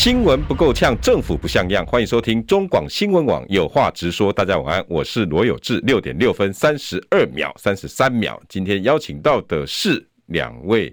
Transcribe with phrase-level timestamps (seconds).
[0.00, 1.84] 新闻不够呛，政府不像样。
[1.84, 4.32] 欢迎收听中广新闻网有话直说。
[4.32, 5.78] 大家晚安，我是罗有志。
[5.80, 8.40] 六点六分三十二秒，三十三秒。
[8.48, 10.90] 今天邀请到的是两位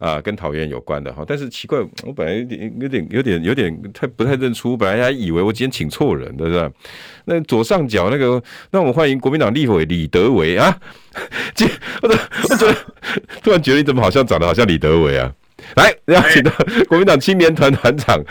[0.00, 1.22] 啊、跟桃园有关的哈。
[1.24, 6.72] 但是奇怪，我本来有点、有点、有点、有点太不太认出，本来还以为我今天请错人了，是吧？
[7.26, 10.76] 那左上角那个，那我们欢迎国民党立委李德维啊。
[11.54, 11.66] 这
[12.02, 12.74] 我怎我怎么
[13.44, 15.32] 突然觉得你怎么好像长得好像李德维啊？
[15.76, 16.50] 来邀请到
[16.88, 18.22] 国民党青年团团长，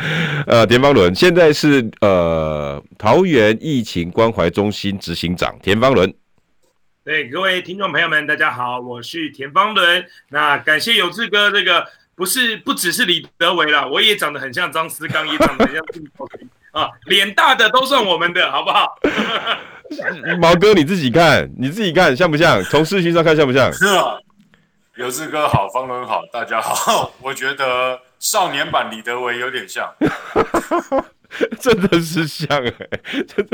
[0.48, 6.14] 呃，田方伦，现在是呃桃园疫情关怀中心执行长田方伦。
[7.04, 10.06] 对，各位听众朋友们，大家好，我是田方伦。
[10.30, 15.84] 那感谢有志哥，这个不是不只是李德维了，我也长得很像张思刚，也长得很像
[16.72, 18.96] 啊，脸大的都算我们的，好不好？
[20.40, 22.62] 毛哥你自己看，你自己看像不像？
[22.66, 23.74] 从视讯上看像不像？
[23.74, 24.20] 是啊。
[25.00, 27.10] 有志哥好，方伦好，大家好。
[27.22, 29.90] 我觉得少年版李德维有点像，
[31.58, 33.48] 真的是像哎、欸，真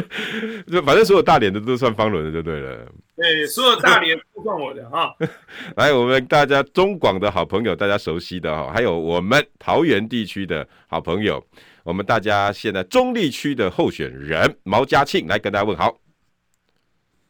[0.66, 2.88] 的，反正所有大脸的都算方伦的就对了。
[3.16, 5.16] 对，所有大脸都算我的哈。
[5.78, 11.46] 来，我们大家中广的好朋友，大家熟悉的哈，还有我们桃园地区的好朋友，
[11.84, 15.96] 我们大家现在中立区的候选人毛家庆来跟大家问好。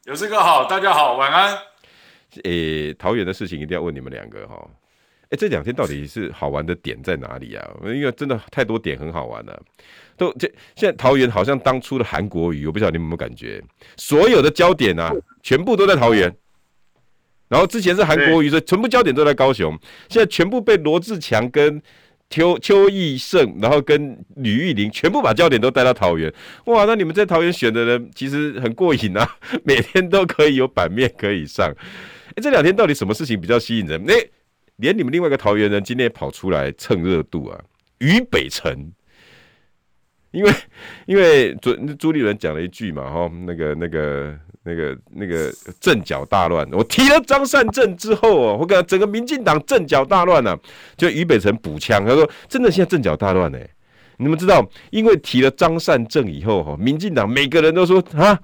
[0.05, 1.57] 有志哥好，大家好，晚安。
[2.43, 4.55] 诶、欸，桃园的事情一定要问你们两个哈。
[5.23, 7.67] 哎、欸，这两天到底是好玩的点在哪里啊？
[7.83, 9.59] 因为真的太多点很好玩了，
[10.15, 13.63] 都这现在桃园好像当初的韩国瑜，我不晓得你们有没有感觉，
[13.97, 15.11] 所有的焦点啊，
[15.41, 16.31] 全部都在桃园。
[17.47, 19.77] 然后之前是韩国瑜，所以全部焦点都在高雄，
[20.09, 21.81] 现在全部被罗志强跟
[22.29, 26.31] 邱邱义胜，然后跟吕玉玲，全部把焦点都带到桃园。
[26.65, 31.71] 哇，那你们在桃园选的人其实很过瘾啊， 每天都可以有版面可以上。
[32.35, 34.03] 哎，这两天到底什么事情比较吸引人？
[34.09, 34.13] 哎，
[34.75, 37.57] 连你们另外一个桃园人今天也跑出来蹭热度啊！
[37.99, 38.91] 于北辰，
[40.31, 40.53] 因为
[41.07, 46.69] 因为朱朱立伦讲了一句嘛，哈，那个那个那个那个阵脚大乱。
[46.73, 50.59] 我提了张善政之后哦，我感觉整个民进党阵脚大乱啊，
[50.97, 53.69] 就于北辰补枪，他说真的现在阵脚大乱哎！
[54.17, 58.37] 你们知道，因为提了张善政以后哈，民进党每个人都说啊。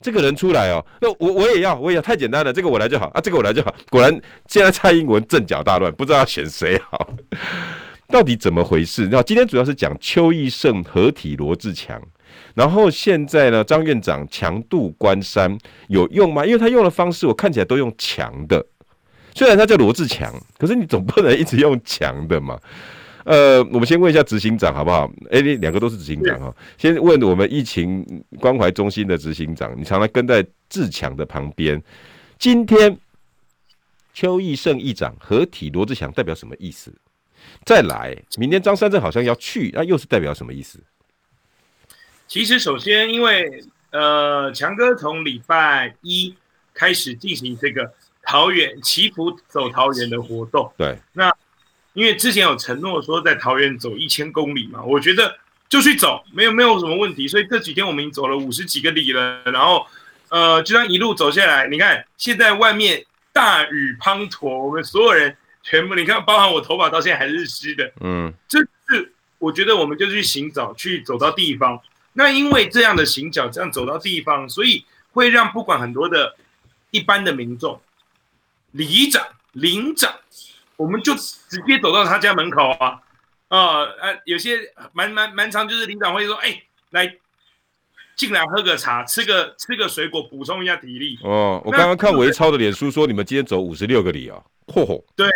[0.00, 3.74] 这个人出来哦，那我我也要，我也要，太简单了，这个我来就好啊，这个我来就好。
[3.90, 4.10] 果然，
[4.48, 7.14] 现在蔡英文阵脚大乱，不知道要选谁好，
[8.08, 9.08] 到底怎么回事？
[9.12, 12.00] 那今天主要是讲邱奕胜合体罗志强，
[12.54, 16.46] 然后现在呢，张院长强渡关山有用吗？
[16.46, 18.64] 因为他用的方式，我看起来都用强的，
[19.34, 22.58] 虽然他叫罗志强，可是你总不能一直用强的嘛。
[23.24, 25.10] 呃，我们先问一下执行长好不好？
[25.30, 26.54] 哎、两个都是执行长哈。
[26.78, 31.82] 先问我们疫情关怀中心的执行长，你常常跟在智强的旁边。
[32.38, 32.96] 今天
[34.14, 36.94] 邱义胜议长合体罗志祥代表什么意思？
[37.66, 40.78] 再来，明天张三正好像要去，那、啊、又是代表什么意思？
[42.26, 46.34] 其实，首先，因为呃，强哥从礼拜一
[46.72, 47.92] 开始进行这个
[48.22, 51.30] 桃园祈福走桃园的活动，对，那。
[51.92, 55.36] 因为之前有承诺说在桃园走一千公里嘛，我觉得
[55.68, 57.26] 就去走，没有没有什么问题。
[57.26, 59.86] 所以这几天我们已经走了五十几个里了，然后
[60.28, 61.66] 呃，就这样一路走下来。
[61.66, 67.92] 你看现在外面大雨滂沱，我们所有人全部你看，包含我头发到现在还是湿的。
[68.00, 71.80] 嗯，这是我觉得我们就去行走，去走到地方。
[72.12, 76.36] 那因为这样的行脚，这样走到地方，所以会让不管很多的
[76.90, 77.80] 一般的民众、
[78.72, 80.14] 里长、邻长。
[80.80, 82.98] 我们就直接走到他家门口啊，
[83.48, 84.58] 啊，呃，有些
[84.94, 87.16] 蛮蛮蛮常，就是领导会说，哎、欸，来
[88.16, 91.18] 进来喝个茶，吃个吃个水果，补充一下体力。
[91.22, 95.28] 哦，我刚刚看维超的脸书说，你们今天走五十六个里啊，嚯嚯，对，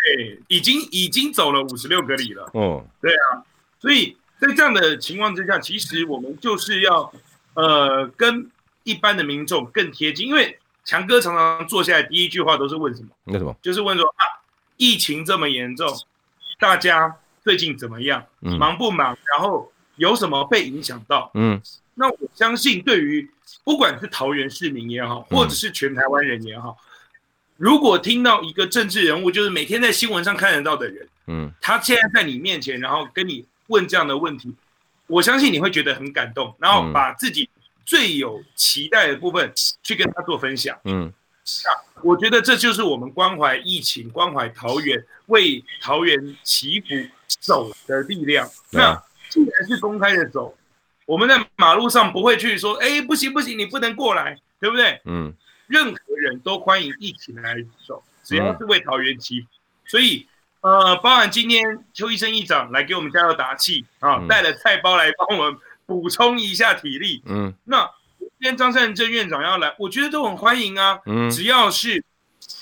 [0.48, 2.48] 已经已经走了五十六个里了。
[2.54, 3.44] 哦，对啊，
[3.78, 7.12] 所以在这样的情况之下，其实我们就是要
[7.52, 8.50] 呃跟
[8.84, 13.10] 一般的民众更贴近，因为强哥常常坐下来第一句话都是问什么？
[13.24, 13.54] 那什么？
[13.60, 14.40] 就是问说啊。
[14.84, 15.88] 疫情这么严重，
[16.58, 18.22] 大家最近怎么样？
[18.42, 19.16] 嗯，忙不忙？
[19.32, 21.30] 然后有什么被影响到？
[21.32, 21.58] 嗯，
[21.94, 23.26] 那我相信，对于
[23.64, 26.76] 不管是桃园市民也好，或者是全台湾人也好，
[27.56, 34.54] 如果听到一个政治人物，就是每天在新闻上看得到的人，嗯，他现在在你面前，然后跟你问这样的问题，
[35.06, 37.48] 我相信你会觉得很感动，然后把自己
[37.86, 39.50] 最有期待的部分
[39.82, 40.78] 去跟他做分享。
[40.84, 41.10] 嗯，
[42.02, 46.86] 我觉得这就是我们关怀疫情、关怀桃园、为桃园祈福
[47.28, 48.48] 走的力量。
[48.70, 50.56] 那既然是公开的走，
[51.06, 55.32] 我们在马路上不会去说：“哎，不行不行，你不能过来，对不对？”嗯，
[55.66, 57.56] 任何人都欢迎一起来
[57.86, 59.46] 走，只要是为桃园祈福。
[59.86, 60.26] 所以，
[60.60, 65.58] 呃，包含今天邱医生议长来给我们加油打气啊，带了菜包来帮我们。
[65.86, 67.86] 补充一下体力，嗯，那
[68.44, 72.04] 今天张善政院长要来，我觉得都很欢迎啊，嗯，只要是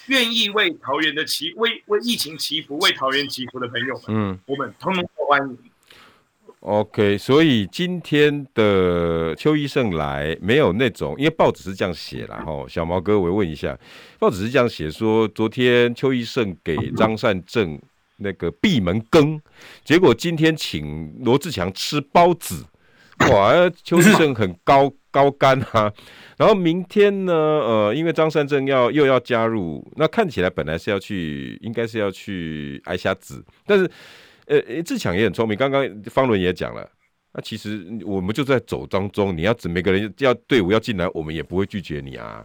[0.06, 5.58] 愿意为桃园的祈为为疫情祈福、为桃园祈福的朋友们，嗯，我们通通都欢迎。
[6.61, 13.76] OK，所以今天的邱医生来没有那种，因为报纸是这样写了哈，小毛哥，我问一下，
[14.20, 17.76] 报纸是这样写说，昨天邱医生给张善政
[18.19, 19.43] 那个闭门羹，
[19.85, 22.67] 结果今天请罗志强吃包子。
[23.31, 25.93] 哇，邱志胜很高 高干啊！
[26.38, 27.32] 然后明天呢？
[27.35, 33.44] 呃，因为张善政要又要加入，那看起来本来是要去，应该是要去挨下子。
[33.67, 33.88] 但是，
[34.47, 35.56] 呃，志强也很聪明。
[35.56, 36.88] 刚刚方伦也讲了，
[37.35, 42.44] 那其实我们就在走当中，你要每个人要队伍要进来，我们也不会拒绝你啊。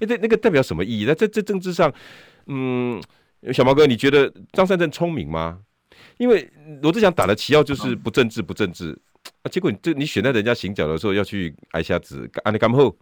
[0.00, 1.04] 哎，那那个代表什么意义？
[1.06, 1.92] 那在这政治上，
[2.46, 3.00] 嗯，
[3.52, 5.60] 小毛哥，你觉得张善政聪明吗？
[6.18, 6.50] 因为
[6.82, 8.98] 罗志祥打的旗号就是不政治，不政治。
[9.42, 9.48] 啊！
[9.50, 12.96] 结果你这你选在人家行脚的时候要去挨下子，安尼干后？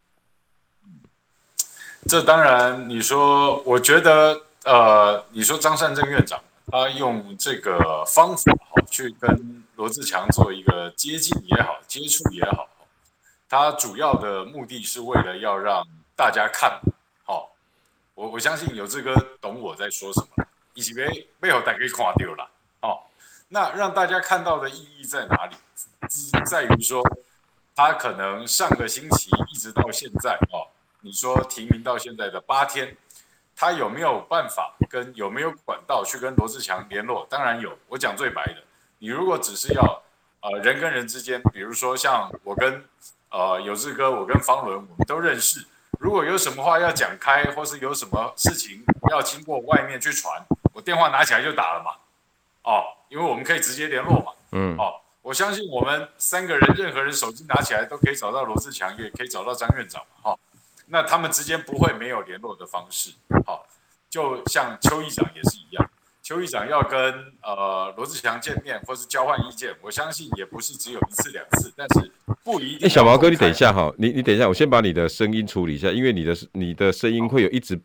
[2.06, 12.68] 这当然，你说，我觉得，呃，你说张善政院长他用这个方法好去跟罗志强做一个接近也好，接触也好，
[13.48, 16.80] 他主要的目的是为了要让大家看
[17.24, 17.50] 好。
[18.14, 20.44] 我我相信有志哥懂我在说什么，
[20.74, 22.50] 以及背背后大家看到了，
[22.82, 23.00] 哦，
[23.48, 25.56] 那让大家看到的意义在哪里？
[26.08, 27.02] 只在于说，
[27.74, 30.66] 他可能上个星期一直到现在哦，
[31.00, 32.96] 你说提名到现在的八天，
[33.54, 37.26] 他有没有办法跟有没有管道去跟罗志强联络？
[37.30, 37.78] 当然有。
[37.88, 38.56] 我讲最白的，
[38.98, 40.02] 你如果只是要
[40.40, 42.84] 呃人跟人之间，比如说像我跟
[43.30, 45.64] 呃有志哥，我跟方伦，我们都认识。
[46.00, 51.92] 如果有什么话要讲开，或是有什么事情要经过外面去传，我电话拿起来就打了嘛。
[52.62, 54.32] 哦，因为我们可以直接联络嘛。
[54.52, 54.76] 嗯。
[54.76, 55.00] 哦。
[55.28, 60.34] 我相信我们三个人，任何人手机拿起来都可以找到罗志强，也可以找到张院长，哈。
[60.86, 63.10] 那他们之间不会没有联络的方式，
[63.44, 63.66] 好，
[64.08, 65.90] 就像邱议长也是一样，
[66.22, 66.98] 邱议长要跟
[67.42, 72.10] 呃罗志强见面或是交换意见，我相信也不是只有一次两次，但是
[72.42, 72.86] 不一定。
[72.86, 77.78] 哎，小毛哥，你等一下哈，你你等一下，我先把你的声音处理一下，因为你的你的声音会有一直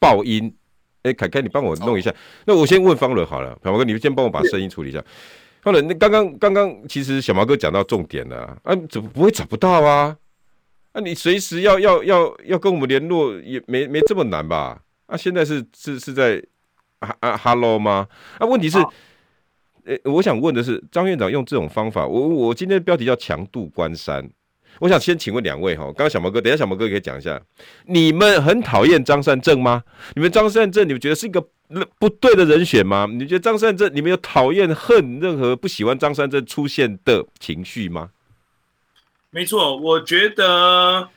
[0.00, 0.52] 爆音。
[1.02, 2.14] 哎，凯凯，你帮我弄一下。
[2.44, 5.02] 那我先问方伦好了，小毛哥，你先帮我把声音处理一下。
[5.62, 10.16] 好了，那刚刚刚刚其实小毛哥讲到重点了啊，怎么不会找不到啊？
[10.92, 14.80] 啊，你随时要要要要跟我们联络也没没这么难吧？
[15.06, 16.42] 啊，现在是是是在
[17.00, 18.08] 啊啊哈喽吗？
[18.38, 18.78] 啊，问题是，
[19.84, 24.28] 呃，我想问的是，张院长用这种方法，我我今天的标题叫强渡关山。
[24.78, 27.38] 我想先请问两位哈，刚刚小毛哥，等一下小毛哥可以讲一下，
[27.84, 29.82] 你们很讨厌张善政吗？
[30.14, 33.06] 你们张善政，你们觉得是一个那不对的人选吗？
[33.08, 38.10] 你觉得张善政，你们有讨厌、恨任何不喜欢张善政出现的情绪吗？
[39.30, 41.08] 没错，我觉得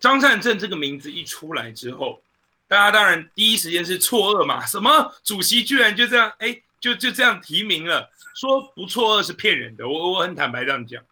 [0.00, 2.22] 张善政这个名字一出来之后，
[2.66, 11.02] 大家当然第一时间是错愕嘛，什么主席居然就这样，哎，就就这样提名了，说不错愕是骗人的，我我很坦白这样讲。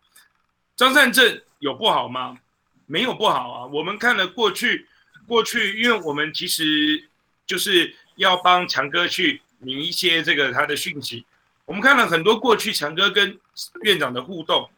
[0.75, 2.39] 张善政有不好吗？
[2.87, 3.67] 没有不好啊。
[3.67, 4.87] 我们看了过去，
[5.27, 7.09] 过去，因为我们其实
[7.47, 11.25] 就是要帮强哥去领一些这个他的讯息。
[11.65, 13.39] 我们看了很多过去强哥跟
[13.83, 14.69] 院长的互动，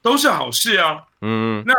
[0.00, 1.04] 都是好事啊。
[1.22, 1.64] 嗯。
[1.66, 1.74] 那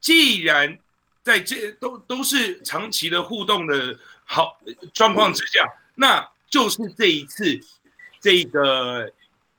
[0.00, 0.78] 既然
[1.22, 4.58] 在这都都是长期的互动的好
[4.94, 7.60] 状况之下，那就是这一次
[8.20, 9.12] 这个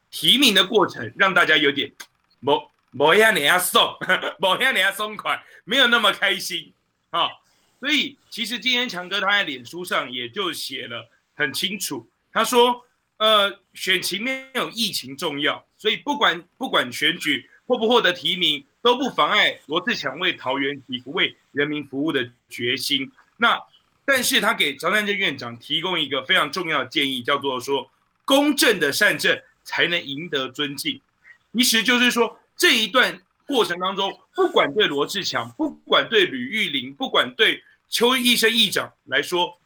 [0.10, 1.92] 提名的过程让大家有点
[2.40, 2.70] 某。
[2.94, 3.96] 某一样你要送，
[4.38, 6.74] 某一样你要松快，没有那么开心
[7.12, 7.30] 啊、哦。
[7.82, 12.86] 所以其实今天强哥他在脸书上也就写了很清楚，他说：
[13.18, 23.12] 呃，选情没有疫情重要，所以不管不管选举获不获得提名，都不妨碍罗志强为桃园祈福、为人民服务的决心。
[23.38, 23.60] 那
[24.06, 27.92] 但是他给张善政院长提供一个非常重要的建议，叫做说：
[28.24, 31.02] 公正的善政才能赢得尊敬。
[31.54, 32.38] 其实就是说。
[32.58, 39.60] 这一段过程当中，不管对罗志强，不管对吕玉玲，不管对邱医生议长来说，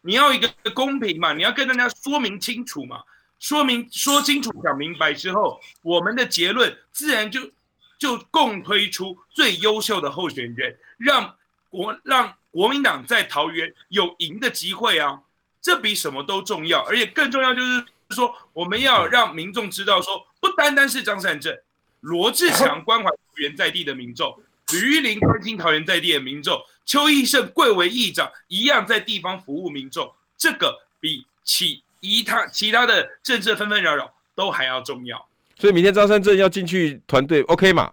[0.00, 3.02] 你要一个公平嘛，你要跟大家说明清楚嘛，
[3.40, 7.50] 说明说清楚讲明白之后，我们的结论自然就
[7.98, 11.34] 就共推出最优秀的候选人，让
[11.68, 15.20] 国让国民党在桃园有赢的机会啊！
[15.60, 21.58] 这比什么都重要，而且更重要就是说，我们要让民众知道，说不单单是张善政、
[22.02, 24.40] 罗志强关怀桃园在地的民众，
[24.72, 35.28] 吕玉玲关心桃园在地的民众，邱奕胜贵为议长一样在地方服务民众，这个比其其他其他的政治纷纷扰扰都还要重要。
[35.58, 37.92] 所以明天张善政要进去团队，OK 嘛？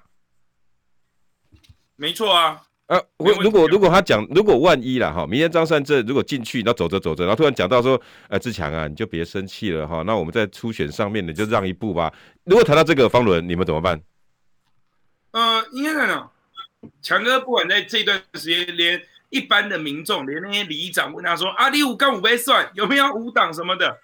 [1.96, 2.62] 没错啊。
[2.88, 12.14] 呃，我如果如果他讲，如果万一了哈，明天张善政如果进去，然后走着走着，然后突然讲到说，呃，志强啊，你就别生气了哈，那我们在初选上面你就让一步吧。
[12.44, 14.00] 如果谈到这个方伦，你们怎么办？
[15.32, 16.30] 呃，应该讲，
[17.02, 24.00] 强哥不管在这段时间，连一般的民众，连那些里长问他说，啊，你五杠五杯算有没有五党什么的，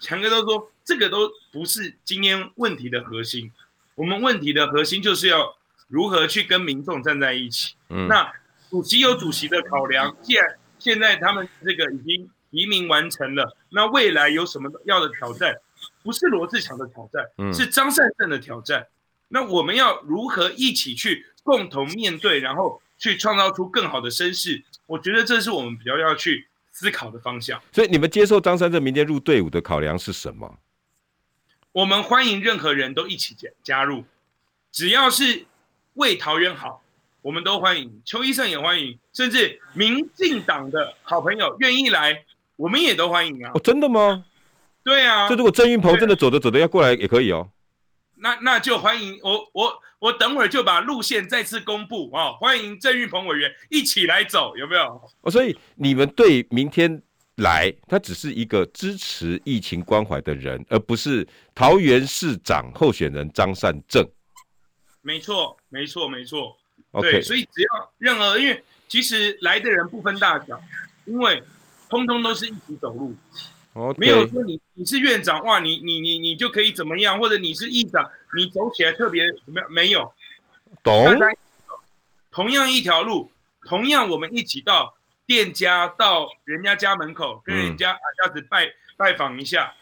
[0.00, 3.52] 强哥都说这个都不是今天问题的核心，
[3.94, 5.56] 我们问题的核心就是要。
[5.88, 7.74] 如何去跟民众站在一起？
[7.90, 8.32] 嗯，那
[8.70, 10.16] 主席有主席的考量。
[10.22, 15.54] 既然现在他们这个已经提名完成了，那未来有什么要的挑战？
[16.02, 18.86] 不是罗志强的挑战，嗯，是张善政的挑战。
[19.28, 24.62] 那我们要如何一起去共同面对，然后去创造出更好的声势？
[24.86, 27.60] 我觉得这是我们比较要去思考的方向。
[27.72, 30.58] 所以你们接受张三正明天入队伍的考量是什么？
[31.72, 34.04] 我们欢迎任何人都一起加加入，
[34.70, 35.46] 只要是。
[35.94, 36.82] 为桃园好，
[37.22, 38.02] 我们都欢迎。
[38.04, 42.24] 邱医生也欢迎，甚至民进党的好朋友愿意来，
[42.56, 43.52] 我们也都欢迎啊！
[43.54, 44.24] 哦，真的吗？
[44.82, 45.28] 对啊。
[45.28, 47.48] 这如果郑运鹏真的走着走着要过来也可以哦。
[48.24, 54.98] 那那就欢迎我我我等会儿就把路线再次公布哦，欢迎郑运鹏委员一起来走，有没有？
[55.20, 57.02] 哦，所以你们对明天
[57.36, 64.02] 来，他只是一个支持疫情关怀的人，而不是桃园市长候选人张善政。
[65.02, 66.56] 没错，没错，没错。
[67.02, 70.58] 对，所以只要任何，因为其实来的人不分大小，
[71.04, 71.42] 因为
[71.90, 73.14] 通通都是一起走路。
[73.74, 73.98] Okay.
[73.98, 79.72] 没有说你你是院长哇，你你你你就可以怎么样，或者你是议长，你走起来特别怎么样？
[79.72, 80.12] 没有。
[80.82, 81.04] 懂。
[82.30, 83.30] 同样一条路，
[83.66, 84.94] 同样我们一起到
[85.26, 89.74] 店家，到人家家门口，跟人家啊这样子拜拜访一下，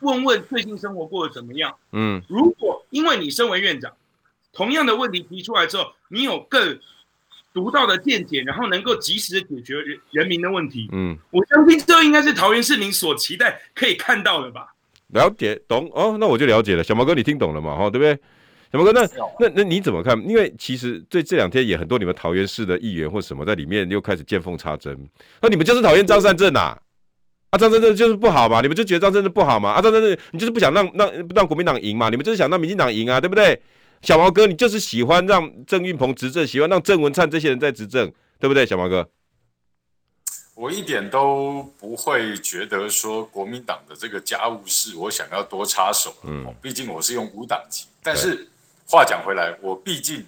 [0.00, 1.76] 问问最近生活过得怎么样。
[1.90, 2.22] 嗯。
[2.28, 3.92] 如果因为你身为院长。
[4.54, 6.78] 同样的问题提出来之后，你有更
[7.54, 10.88] 独到的见解，然后能够及时的解决人人民的问题。
[10.92, 14.68] 嗯，我相信这应该是桃园市民所期待可以看到的吧？
[15.08, 16.82] 了解，懂哦，那我就了解了。
[16.82, 17.76] 小毛哥，你听懂了嘛？
[17.76, 18.18] 哈，对不对？
[18.72, 19.02] 小毛哥，那
[19.38, 20.18] 那那你怎么看？
[20.26, 24.98] 因为其实对这两天也很多你们桃园市的议员或什么在里面又开始见缝插针。
[25.42, 26.78] 那你们就是讨厌张善政啊？
[27.50, 28.62] 啊，张善政就是不好嘛？
[28.62, 29.72] 你们就觉得张善政不好嘛？
[29.72, 32.08] 啊，张善政你就是不想让让让国民党赢嘛？
[32.08, 33.20] 你们就是想让民进党赢啊？
[33.20, 33.60] 对不对？
[34.02, 38.66] 小毛哥，你就是喜欢让郑运鹏执政，喜欢让郑文灿这些人在执政，对不对？
[38.66, 39.08] 小毛哥，
[40.56, 46.12] 我一点都不会觉得说国民党的这个家务事我想要多插手。
[46.24, 47.86] 嗯，毕竟我是用无党籍。
[48.02, 48.48] 但是
[48.88, 50.26] 话讲回来，我毕竟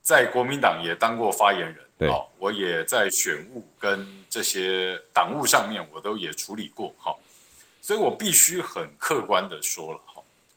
[0.00, 7.14] 在国民党也当过发言人，对，我也在选务跟这些党务上面我都也处理过，哈，
[7.82, 10.00] 所以我必须很客观的说了。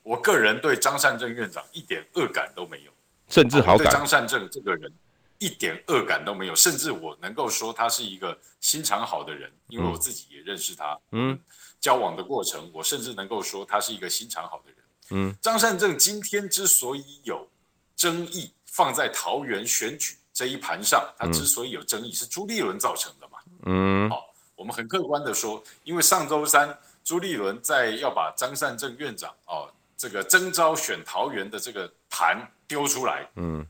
[0.04, 2.92] 我个人对张善政院长一点恶感都没有，
[3.30, 3.88] 甚至好感。
[3.88, 4.92] 对张善政这个人
[5.40, 11.00] 一点恶感都没有，甚至我能够说他是一个心肠好的人，因为我自己也认识他。
[11.12, 11.40] 嗯，
[11.80, 14.78] 交往的过程，我甚至能够说他是一个心肠好的人。
[15.12, 17.48] 嗯，张善政今天之所以有
[17.96, 23.38] 争议放在桃园选举这一盘上，他之所以有争议是朱立伦造成的嘛。
[23.66, 29.72] 嗯，好，我们很客观的说，因为上周三朱立伦在要把张善政院长哦。
[30.04, 33.66] 这个征召选桃园的这个盘丢出来，嗯，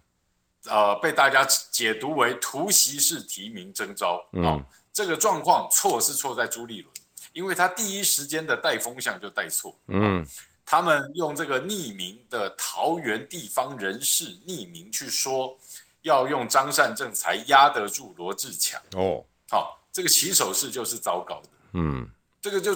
[0.65, 6.91] 呃，被大家解读为突袭式提名征召，嗯、哦，这个状况错是错在朱立伦，
[7.33, 10.27] 因为他第一时间的带风向就带错，嗯、哦，
[10.65, 15.55] 他们用这个匿名的桃园地方人士匿名去说，
[16.01, 22.09] 要用张善政才压得住罗志强，哦，好、哦，这个起手式就是糟糕的，嗯，
[22.41, 22.73] 这个就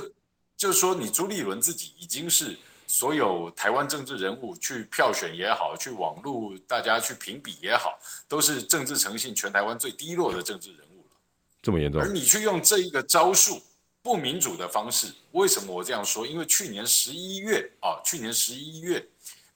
[0.56, 2.56] 就是说你朱立伦自己已经是。
[2.88, 11.18] 所有台湾政治人物去票选也好，去网络大家去评比也好，都是政治诚信全台湾最低落的政治人物了。
[11.62, 12.02] 这么严重？
[12.02, 13.62] 而你去用这一个招数，
[14.02, 16.26] 不民主的方式，为什么我这样说？
[16.26, 19.06] 因为去年十一月啊，去年十一月，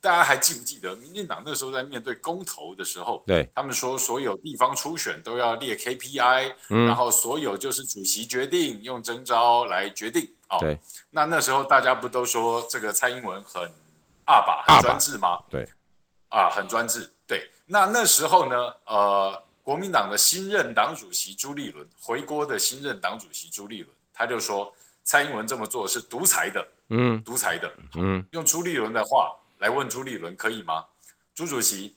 [0.01, 10.29] 大家还记不记得，民进党那时候在面对公投的时候，对他们说所有地方初选都要列 KPI，嗯，然后所有就是主席决定用征召来决定。
[10.51, 10.77] 哦、对，
[11.09, 13.63] 那那时候大家不都说这个蔡英文很
[14.25, 15.39] 二把很专制吗？
[15.49, 15.67] 对，
[16.29, 17.09] 啊，很专制。
[17.25, 18.55] 对，那那时候呢，
[18.85, 30.85] 呃，国民党的新任党主席朱立伦回国的新任党主席朱立伦，他就说蔡英文这么做是独裁的，嗯，独裁的，嗯，用朱立伦的话来问朱立伦可以吗？
[31.33, 31.95] 朱主席，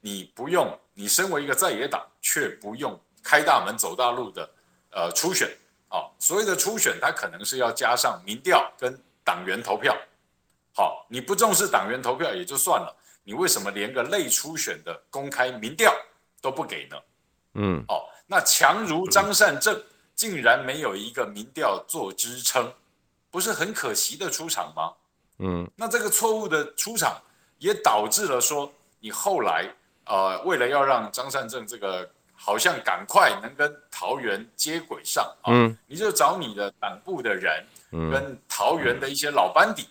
[0.00, 4.50] 你不用，你身为一个在野党，却不用开大门走大路的，
[4.90, 5.50] 呃，初选，
[5.90, 9.94] 啊、哦，所谓的初选，它可能是要加上民调跟党员投票，
[10.74, 12.96] 好，你不重视党员投票也就算了。
[13.22, 15.94] 你为什么连个类初选的公开民调
[16.40, 16.96] 都不给呢？
[17.54, 19.80] 嗯，哦，那强如张善政
[20.14, 22.72] 竟然没有一个民调做支撑，
[23.30, 24.92] 不是很可惜的出场吗？
[25.38, 27.20] 嗯，那这个错误的出场
[27.58, 29.68] 也导致了说，你后来
[30.06, 32.08] 呃，为了要让张善政这个
[32.42, 37.64] 好像赶快能跟桃园接轨上，啊、嗯，你就找你的党部的人，
[38.10, 39.86] 跟桃园的一些老班底，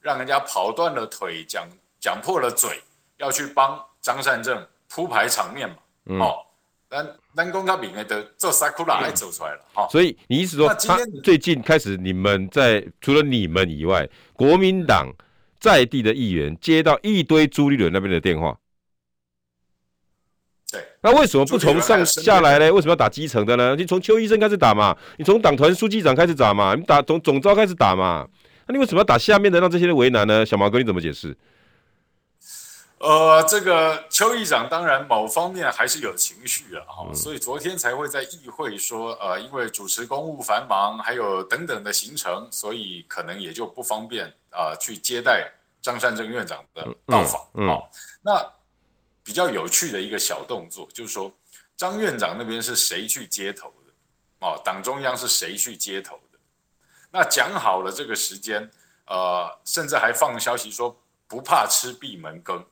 [0.00, 1.66] 让人家跑断了腿讲。
[2.00, 2.82] 讲破了嘴，
[3.16, 5.76] 要去帮张善政铺排场面嘛？
[6.04, 6.36] 嗯、哦，
[6.86, 9.88] 但但公开饼的做萨库拉还走出来了哈。
[9.88, 15.10] 所以你意思说，他最近开始，你们在除了你们以外，国民党
[15.58, 18.54] 在地的议员接到一堆朱立伦那边的电话。
[20.74, 22.72] 对，那为什么不从上下来呢？
[22.72, 23.76] 为什么要打基层的呢？
[23.76, 28.26] 你从邱医生开始打嘛，你从党团书记长开始打嘛，你打从总召开始打嘛？
[28.66, 30.44] 那你为什么要打下面的，让这些人为难呢？
[30.44, 31.36] 小毛哥，你怎么解释？
[32.98, 45.52] 呃，这个邱议长当然某方面还是有情绪啊，哈、嗯，所以昨天才会在议会说，呃，因为主持公务繁忙，还有等等的行程，所以可能也就不方便啊、呃、去接待
[45.82, 47.82] 张善政院长的到访啊、嗯嗯哦。
[48.22, 48.52] 那
[49.24, 51.34] 比较有趣的一个小动作，就是说
[51.76, 53.92] 张院长那边是谁去接头的？
[54.46, 56.38] 哦，党中央是谁去接头的？
[57.10, 58.70] 那讲好了这个时间，
[59.06, 60.94] 呃，甚至还放消息说
[61.26, 62.64] 不怕吃闭门羹。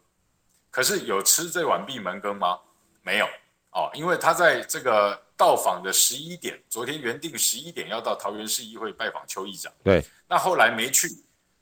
[0.71, 2.61] 可是有吃这碗闭门羹吗？
[3.03, 3.27] 没有
[3.73, 11.09] 哦，因为他在这个到访的十一点，昨天原定十一点要到桃园市议会拜访邱议长，对，那后来没去。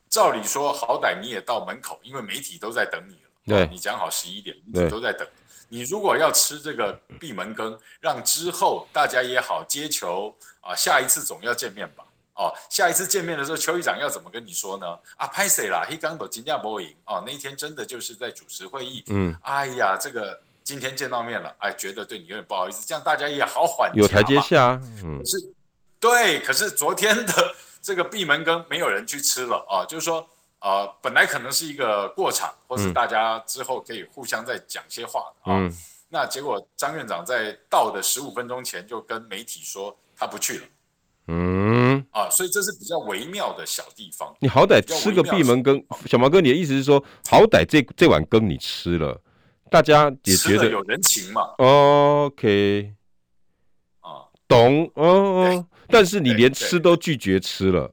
[0.08, 3.29] 照理说，好歹你也到门口，因为媒体都在等你了。
[3.46, 5.26] 对，你讲好十一点，一直都在等。
[5.68, 12.04] 你如果要吃这个闭门羹，让之后大家也好接球啊，下一次总要见面吧。
[12.34, 14.98] 哦，下一次见面的时候，邱议长要怎么跟你说呢？
[15.16, 15.84] 啊，拍谁啦？
[15.86, 19.04] 黑刚斗金价波赢哦，那一天真的就是在主持会议。
[19.08, 24.80] 嗯，哎呀，这个今天见到面了，哎，觉得对你有点不好意思，这样大家也好缓有台阶下。
[25.04, 25.36] 嗯，是，
[26.00, 26.40] 对。
[26.40, 30.26] 可是昨天的这个闭门羹没有人去吃了啊，就是说，
[30.60, 35.56] 呃，本来可能是一个过场，或是大家之后可以互相再讲些话啊。
[35.56, 35.72] 嗯，
[36.08, 40.66] 那结果张院长在到的十五分钟前就跟媒体说他不去了。
[41.32, 44.34] 嗯啊，所以这是比较微妙的小地方。
[44.40, 49.20] 你好歹吃个闭门羹，小毛哥，你的意思是说，好歹这这碗羹你吃了，
[49.70, 52.92] 大家也觉得有人情嘛？OK，
[54.00, 55.66] 啊，懂哦哦。
[55.88, 57.92] 但是你连吃都拒绝吃了，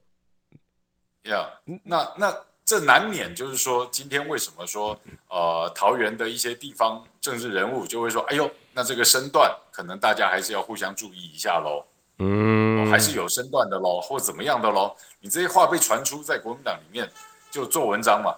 [1.23, 1.47] 呀，
[1.84, 2.36] 那那
[2.67, 4.99] 这难免就是说，今天为什么说
[5.30, 11.86] 呃桃园的一些地方政治人物就会说，哎呦，那这个身段可能大家还是要互相注意一下喽。
[12.19, 14.93] 嗯，还是有身段的喽，或怎么样的喽？
[15.21, 17.10] 你这些话被传出在国民党里面，
[17.49, 18.36] 就做文章嘛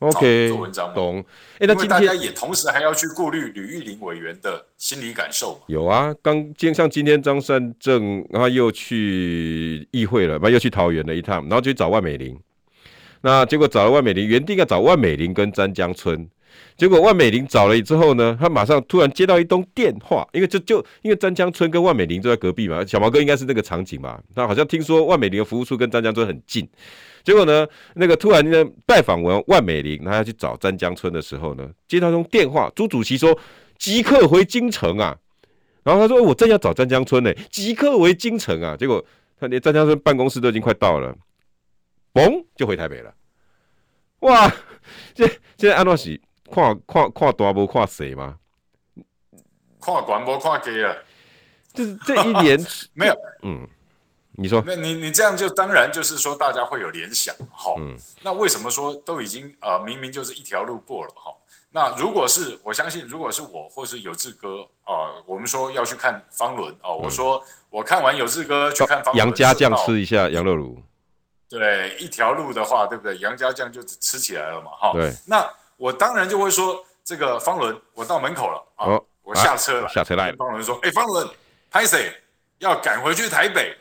[0.00, 1.24] ？OK，做文章嘛懂。
[1.58, 5.60] 哎，那大家也同时还要去顾虑吕玉玲委员的心理感受嘛？
[5.68, 12.38] 有啊，刚今像今天张善政，然后又去议会了，又去桃园了一趟，然后就去找万美玲。
[13.22, 16.28] 那结果找了万美玲，原定要找万美玲跟詹江村。
[16.76, 24.20] 结果万美玲找了之后呢，他马上突然接到一通电话，因为就就因为詹江村跟万美玲就在隔壁嘛，小毛哥应该是那个场景吧？
[24.34, 26.68] 他好像听说万美玲的服务处跟詹江村很近，
[27.24, 33.38] 结果呢，那个突然呢拜访完万美玲，他要去找詹江村的时候呢，接到通电话，朱主席说
[33.78, 35.16] 即刻回京城啊，
[35.84, 39.02] 然后他说我正要找詹江村呢，即刻回京城啊，结果
[39.40, 41.14] 他连詹江村办公室都已经快到了，
[42.12, 43.14] 嘣就回台北了，
[44.20, 44.52] 哇，
[45.14, 46.20] 这这安诺喜。
[46.54, 48.36] 看看看大无看谁吗？
[49.80, 50.94] 看广播看给啊，
[51.72, 52.60] 就是这一年
[52.92, 53.66] 没有，嗯，
[54.32, 61.34] 你说，那你你这样就当然就是说大家会有联想，好，嗯，那为什么说都已经呃明明就是一条路过了哈？
[61.70, 70.78] 那如果是我相信，如果是我或是有志哥啊、呃，我们说要去看方伦哦，我说我看完有志哥去看方伦，杨家将吃一下羊肉炉，
[71.58, 73.16] 对，一条路的话，对不对？
[73.18, 75.48] 杨家将就吃起来了嘛，哈，对，那。
[75.78, 80.36] 我当然就会说，这个方伦，我到门口了啊，哦、我下车了，下车来了。
[80.36, 81.28] 方伦说：“哎，方伦，
[81.68, 82.12] 拍谁
[82.58, 83.76] 要赶回去台北，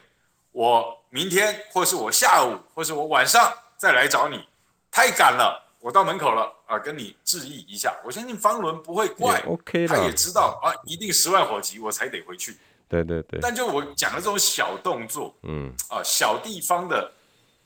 [0.52, 4.44] 我明天或是我下午或是我晚上再来找你，
[4.90, 7.96] 太赶了我到门口了啊，跟你致意一下。
[8.04, 12.58] 我相信方伦不会怪，OK 他也知道啊，一定十万火急，我才得回去。
[12.90, 13.40] 对对对。
[13.40, 17.12] 但就我讲的这种小动作，嗯啊，小地方的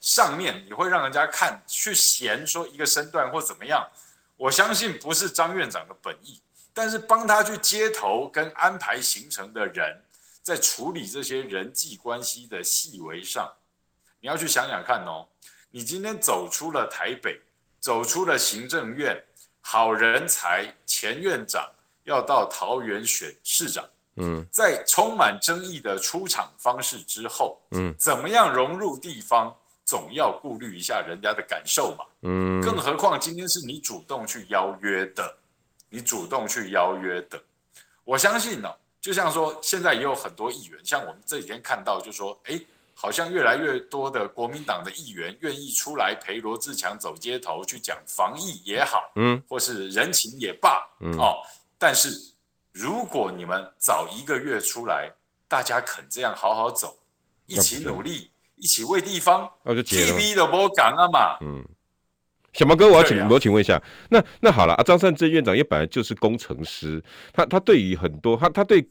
[0.05, 3.83] 上面，你会让人家看去嫌说一个身段或怎么样。
[4.37, 6.39] 我相信不是张院长的本意，
[6.75, 9.99] 但是帮他去接头跟安排行程的人，
[10.43, 13.51] 在处理这些人际关系的细微上，
[14.19, 15.27] 你要去想想看哦。
[15.71, 17.41] 你今天走出了台北，
[17.79, 19.19] 走出了行政院，
[19.59, 21.67] 好人才前院长
[22.03, 23.83] 要到桃园选市长，
[24.17, 35.37] 嗯，在充满争议的出场方式之后，嗯，怎么样融入地方，总要顾虑一下人家的感受嘛，嗯，更何况今天是你主动去邀约的，
[35.89, 37.41] 你主动去邀约的，
[38.03, 42.59] 我相信呢、哦，就像说现在也有很多议员，像我们这几天看到，就说，哎。
[42.97, 51.35] 好像越来越多的国民党的议员愿意出来陪罗志强走街头，去讲防疫也好，嗯，或是人情也罢，嗯，哦。
[51.77, 52.09] 但是
[52.71, 55.11] 如果你们早一个月出来，
[55.45, 56.97] 大家肯这样好好走，
[57.47, 60.17] 一起努力，一起为地方，那就结了。
[60.17, 61.37] TV 都不讲啊嘛。
[61.41, 61.63] 嗯，
[62.53, 68.87] 小毛哥，我要请、啊、我请问一下，那那好了啊，张善政院长也本来就是工程师，他他对于很多他他对。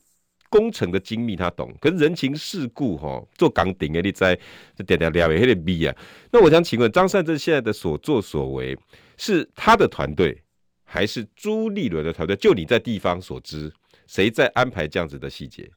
[0.50, 4.38] 工程的精密他懂，可是人情世故哈，做港顶的你在
[4.86, 5.92] 点点聊也很逼啊。
[6.30, 8.78] 那我想请问张善政现在的所作所为，
[9.16, 10.40] 是他的团队
[10.84, 12.36] 还是朱立伦的团队？
[12.36, 13.72] 就你在地方所知，
[14.06, 15.68] 谁在安排这样子的细节？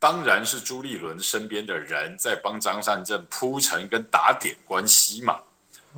[0.00, 5.38] 当然是朱立伦身边的人在帮张善政铺陈跟打点关系嘛。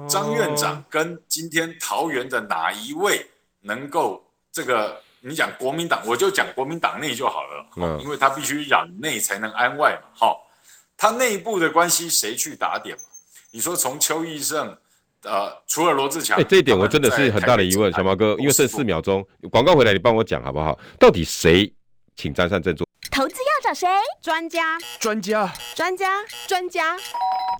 [0.06, 3.26] 张院长跟今天桃园的哪一位
[3.62, 5.00] 能够这个？
[5.24, 10.50] 你讲国民党，我就讲国民党内就好了，嗯，因为他必须攘内才能安外嘛，好，
[10.96, 13.04] 他内部的关系谁去打点嘛？
[13.52, 14.76] 你说从邱义胜，
[15.22, 20.76] 呃，除了罗志强，哎、欸，这一点我真的是很大的疑问，小毛哥，因为剩四秒钟，广告回来你帮我讲好不好？
[20.98, 21.72] 到底谁
[22.16, 22.84] 请张善政做？
[23.14, 23.86] 投资要找谁？
[24.22, 26.96] 专家，专家，专家，专家，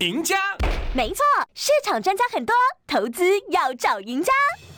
[0.01, 0.38] 赢家，
[0.95, 1.23] 没错，
[1.55, 2.55] 市场专家很多，
[2.87, 4.33] 投资要找赢家，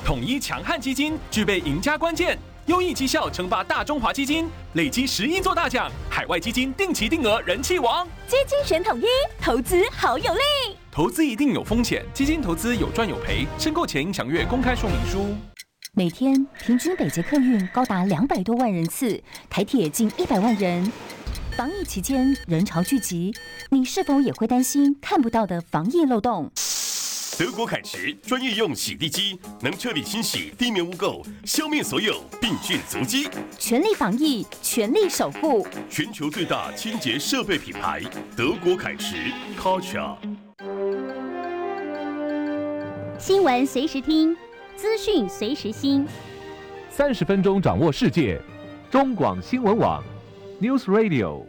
[0.05, 2.37] 统一强悍基金具备赢家关键。
[2.67, 8.05] 优异绩效称霸大中华基金，累积十一座大奖，海外基金定期定额人气王。
[8.27, 9.05] 基金选统一，
[9.41, 10.41] 投资好有力。
[10.91, 15.37] 投资一定有风险，基金投资有赚有赔，申购前应详阅公开说明书。
[15.97, 20.91] 每天平均北捷客运高达两百多万人次，台铁近一百万人。
[21.57, 23.33] 防疫期间人潮聚集，
[23.71, 26.51] 你是否也会担心看不到的防疫漏洞？
[27.39, 33.29] 德国凯驰专业用洗地机，能彻底清洗地面污垢，消灭所有病菌足迹。
[33.57, 35.65] 全力防疫，全力守护。
[35.89, 38.03] 全球最大清洁设备品牌，
[38.37, 39.15] 德国凯驰。
[39.57, 40.19] c u l t u r e。
[43.17, 44.37] 新闻随时听，
[44.77, 46.07] 资讯随时新。
[46.91, 48.41] 三十分钟掌握世界，
[48.91, 50.03] 中广新闻网
[50.61, 51.45] ，News Radio。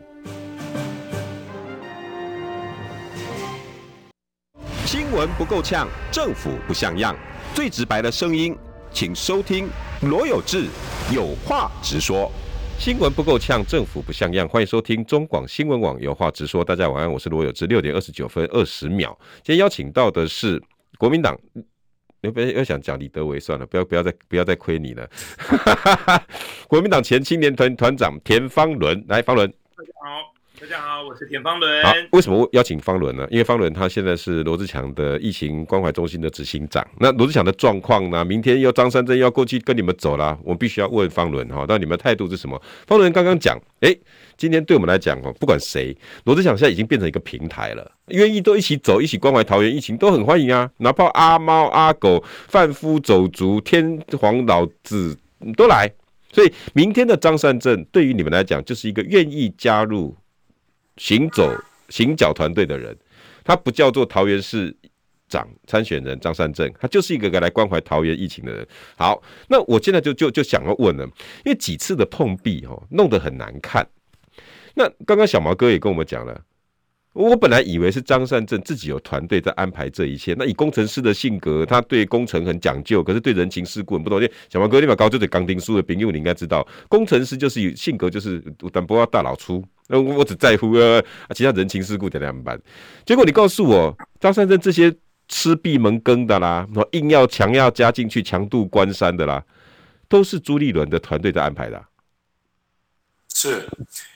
[4.86, 7.16] 新闻不够呛，政府不像样，
[7.54, 8.56] 最直白的声音，
[8.92, 9.68] 请收听
[10.02, 10.68] 罗有志
[11.14, 12.32] 有话直说。
[12.78, 16.64] 新闻不够呛，政府不像样，欢迎收听中广新闻网有话直说。
[16.64, 17.66] 大家晚安，我是罗有志。
[17.68, 20.62] 六点二十九分二十秒，今天邀请到的是
[20.98, 21.38] 国民党，
[22.26, 25.08] 又不要要想讲李德维算了，不要不要再不要再亏你了。
[26.68, 29.48] 国民党前青年团团长田方伦，来方伦。
[29.78, 30.35] 大家好。
[30.58, 31.84] 大家好，我是田方伦。
[31.84, 33.28] 好，为什么邀请方伦呢？
[33.30, 36.86] 因为方伦他现在是罗志强的疫情关怀中心的执行长。
[36.98, 38.24] 那罗志强的状况呢？
[38.24, 41.66] 明天要张三镇要过去跟你们走了，我必须要问方伦哈。
[41.68, 42.60] 那你们态度是什么？
[42.88, 43.94] 方伦刚刚讲，哎、
[44.38, 50.72] 今天对我们来讲哦，不管谁，罗志强现在已经变成一个平台了，愿意都一起走，一起关怀桃园疫情都很欢迎啊。
[50.78, 55.18] 哪怕阿猫阿狗、贩夫走卒、天皇老子
[55.58, 55.92] 都来。
[56.32, 60.16] 所以明天的张三镇对于你们来讲，就是一个愿意加入。
[60.98, 61.52] 行走
[61.90, 62.98] 行脚团队的人，
[63.44, 64.76] 他不叫做桃园市
[65.28, 68.68] 长参选人张善政，他就是一个个来关怀桃园疫情的人。
[68.96, 71.04] 好，那我现在就就就想要问了，
[71.44, 73.88] 因为几次的碰壁哦，弄得很难看。
[74.76, 76.42] 那刚刚小毛哥也跟我们讲了，
[77.16, 80.36] 我本来以为是张善政自己有团队在安排这一切。
[80.38, 84.22] 那以工程师的性格，他对工程很讲究，可是对人情世故很不懂。
[84.50, 89.64] 小毛哥你把高就对钢钉书的朋友，你应该知道，工程师就是有性格就是但不要大老粗。
[89.88, 91.02] 那我只在乎呃，
[91.34, 92.60] 其他人情世故怎样办？
[93.06, 94.94] 结果你告诉我，张善政这些
[95.30, 99.42] 吃闭门羹的啦，硬要强要加进去强渡关山的啦，
[100.10, 101.82] 都是朱立伦的团队在安排的。
[103.46, 103.70] 是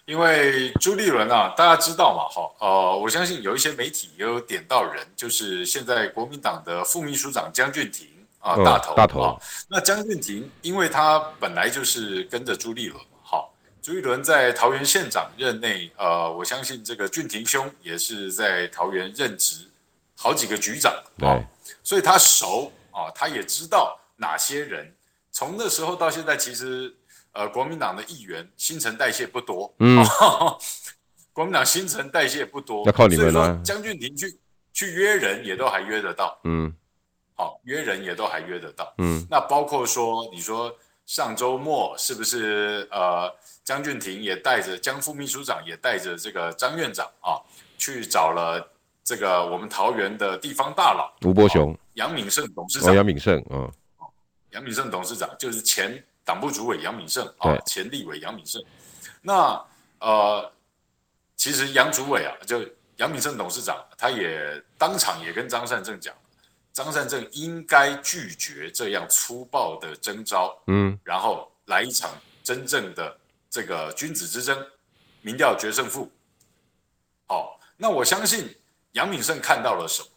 [0.06, 2.28] 因为朱立伦啊，大家知道嘛？
[2.34, 8.08] 哈，呃，我相信有一些媒体也有点到人，就是现在国民党的副秘书长江俊廷
[8.40, 9.38] 啊，哦、大头，大头、啊。
[9.70, 13.48] 那江俊廷，因为他本来就是跟着朱立伦嘛，哈，
[13.84, 19.70] 朱立伦在桃园县长任内，呃，我相信这个俊廷兄也是在桃园任职
[20.18, 21.46] 好几个局长，对，
[21.84, 24.92] 所以他熟啊，他也知道哪些人，
[25.32, 26.96] 从那时候到现在，其实。
[27.32, 30.04] 呃，国民党的议员新陈代谢不多，嗯，
[31.32, 33.32] 国民党新陈代谢不多，要靠你们了。
[33.32, 34.40] 所以说，江俊廷去
[34.74, 36.74] 去约人也都还约得到，嗯，
[37.36, 39.26] 好、哦，约人也都还约得到，嗯。
[39.30, 43.32] 那包括说，你说上周末是不是呃，
[43.64, 47.38] 江俊廷也带着江副秘书长也带着这个张院长啊，
[47.78, 48.68] 去找了
[49.04, 53.72] 这个我们桃园的地方大佬吴伯雄、杨敏胜董事长，杨敏胜，嗯，
[54.50, 56.04] 杨敏胜董事长就是前。
[56.30, 58.64] 党部主委杨敏胜啊，前立委杨敏胜，
[59.20, 59.60] 那
[60.00, 60.52] 呃，
[61.36, 62.64] 其实杨主委啊，就
[62.98, 66.14] 杨敏胜董事长，他也当场也跟张善政讲，
[66.72, 72.12] 张善政应该拒绝这样粗暴的征召，嗯，然后来一场
[72.44, 73.18] 真正的
[73.50, 74.56] 这个君子之争，
[75.22, 76.12] 民调决胜负。
[77.26, 78.56] 好，那我相信
[78.92, 80.08] 杨敏胜看到了什么，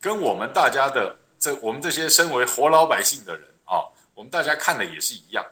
[0.00, 3.86] 跟我们大家的这我们这些身为活老百姓的人啊。
[4.16, 5.44] 我们大家看的也是一样。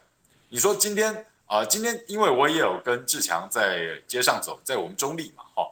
[0.48, 5.70] 你说今天啊、今天因为我也有跟志强在街上走，在我们中立嘛，哈、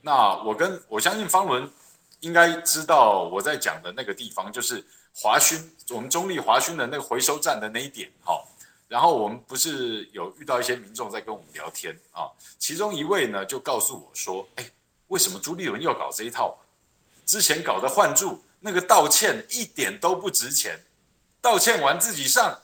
[0.00, 1.70] 那我跟我相信方伦
[2.18, 8.42] 应该知道我在讲的那个地方，就是华勋，我们中立华勋的那个回收站的那一点，哈、
[8.88, 14.68] 然后我们不是有遇到一些民众在跟我们聊天啊，其中一位呢就告诉我说，哎，
[15.06, 16.58] 为什么朱立伦要搞这一套？
[17.24, 20.76] 之前搞的换柱那个道歉一点都不值钱。
[21.44, 22.58] 道歉完自己上，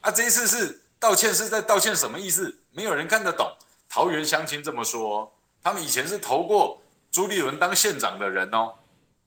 [0.00, 2.56] 啊，这一次是道歉是在道歉什么意思？
[2.70, 3.52] 没有人看得懂。
[3.88, 5.28] 桃园乡亲这么说，
[5.60, 6.80] 他们以前是投过
[7.10, 8.74] 朱立伦当县长的人哦，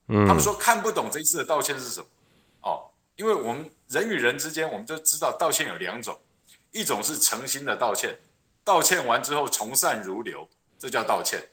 [0.08, 2.06] 嗯，他们说看不懂这一次的道歉是什么，
[2.62, 6.18] 哦，因为我们人与人之间，我们就知道道歉有两种，
[6.72, 8.18] 一种是诚心的道歉，
[8.64, 11.46] 道歉完之后从善如流，这叫道歉，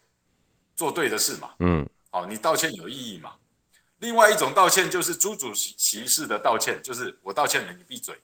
[0.78, 3.34] 做对的事嘛，嗯，哦，你道歉有意义嘛？
[4.04, 8.20] 另外一种道歉就是朱主席式的道歉，就是我道歉了，你闭嘴。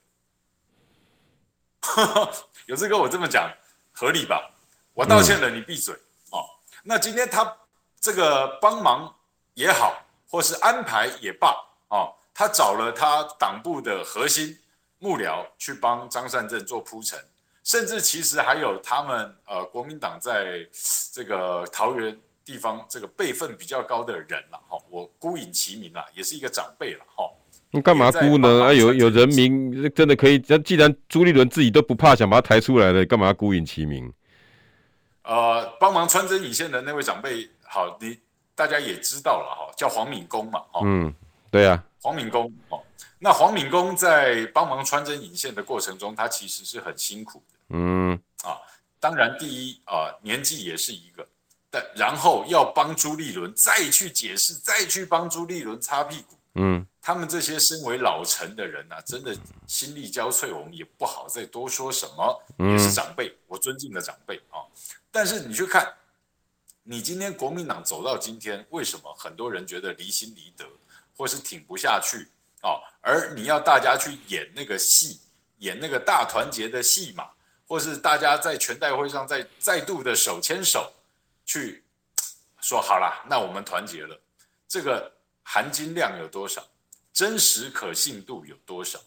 [2.67, 3.49] 有志哥我这么讲
[3.93, 4.51] 合理吧？
[4.93, 5.95] 我道歉了，你闭嘴。
[5.95, 6.45] 嗯、哦，
[6.83, 7.55] 那今天他
[8.01, 9.15] 这个帮忙
[9.53, 11.55] 也好，或是安排也罢，
[11.87, 14.59] 哦，他找了他党部的核心
[14.97, 17.17] 幕僚去帮张善政做铺陈，
[17.63, 20.67] 甚至其实还有他们呃国民党在
[21.13, 22.19] 这个桃园。
[22.49, 27.29] 地方这个辈分比较高的人了哈，我孤影其名了，也是一个长辈了哈。
[27.69, 28.63] 你干嘛孤呢？
[28.63, 30.43] 啊，有有人名真的可以。
[30.47, 34.11] 那既然朱立伦自己都不怕，想把他抬出来了，干嘛要姑隐其名？
[35.21, 38.17] 呃，帮忙穿针引线的那位长辈，好，你
[38.55, 40.63] 大家也知道了哈，叫黄敏公嘛。
[40.83, 41.13] 嗯，
[41.51, 42.81] 对啊，黄敏公哦。
[43.19, 47.59] 那黄敏公在帮忙穿针引线的过程中，他其实是很辛苦的。
[47.69, 48.57] 嗯啊，
[48.99, 51.27] 当然第一啊，年纪也是一个。
[51.71, 56.35] 但然后要帮朱立伦再去解释，再去帮朱立伦擦屁股。
[56.55, 62.43] 嗯，他们这些身为老臣的人啊，真的心力交瘁，我们也不好再多说什么。
[62.57, 64.65] 嗯，也是长辈，我尊敬的长辈啊。
[65.11, 65.93] 但是你去看，
[66.83, 70.65] 你今天国民党走到今天，为什么很多人觉得离心离德，
[71.15, 72.27] 或是挺不下去
[72.61, 72.81] 啊？
[73.01, 75.19] 而你要大家去演那个戏，
[75.59, 77.29] 演那个大团结的戏码，
[77.67, 80.91] 或是大家在全代会上再再度的手牵手。
[81.49, 81.83] 去
[82.61, 84.15] 说好了，那我们团结了，
[84.67, 86.61] 这个含金量有多少？
[87.11, 88.99] 真实可信度有多少？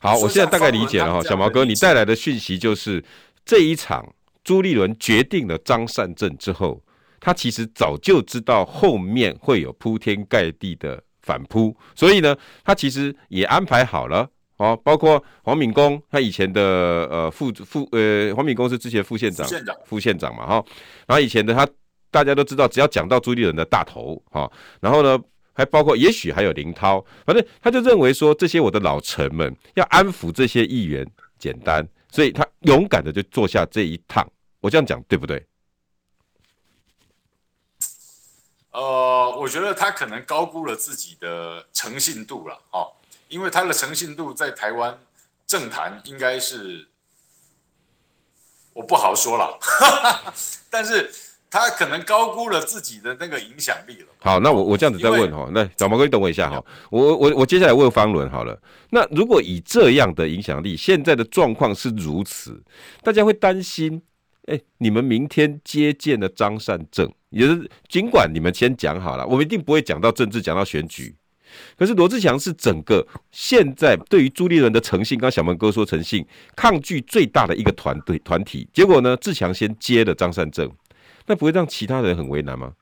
[0.00, 3.04] 好，我现在大概理解了哈，小毛哥，你带来的讯息就是
[3.44, 6.82] 这一场朱立伦决定了张善政之后，
[7.20, 16.60] 他其实早就知道后面会有铺天盖地的反扑，所以呢，他其实也安排好了哦，包括黄敏公他以前的
[17.08, 20.64] 呃副副呃黄敏公是之前副县长，副县长，副县长嘛哈，
[21.06, 21.64] 然后以前的他。
[22.14, 24.48] 大家都知道，只要讲到朱立伦的大头哈，
[24.80, 25.18] 然后呢，
[25.52, 31.04] 还包括也许还有林涛，反正他就认为说，这些我的老臣们要安抚这些议员
[31.40, 34.24] 简单，所以他勇敢的就做下这一趟。
[34.60, 35.44] 我这样讲对不对？
[38.70, 42.88] 呃，我觉得他可能高估了自己的诚信度了哈，
[43.26, 44.96] 因为他的诚信度在台湾
[45.48, 46.86] 政坛应该是
[48.72, 49.58] 我不好说了，
[50.70, 51.12] 但是。
[51.54, 54.08] 他可能高估了自己的那个影响力了。
[54.18, 58.60] 好，那我我这样子再问哈，那小毛哥你等我一下哈，我我我接下来问方伦好了。
[58.90, 62.60] 那如果以这样的影响力，现在的状况是如此，
[63.04, 64.02] 大家会担心
[64.46, 71.14] 哎，你们明天接见了张善政，也是尽管你们先讲好了，我们一定不会讲到政治，讲到选举。
[71.78, 80.68] 可是罗志祥是整个现在对于朱立伦的诚信，刚小马哥说诚信抗拒最大的一个团队团体，结果呢，志强先接了张善政，
[81.26, 82.72] 那不会让其他人很为难吗？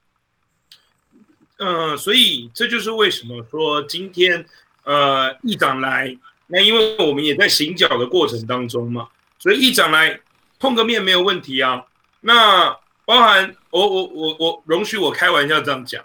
[1.59, 4.44] 嗯、呃，所以这就是为什么说今天
[4.83, 6.16] 呃议长来，
[6.48, 10.20] 那因为我们也在行脚的过程当中嘛，所以议长来
[10.59, 11.85] 碰个面没有问题啊。
[12.20, 16.05] 那包含我我我我容许我开玩笑这样讲，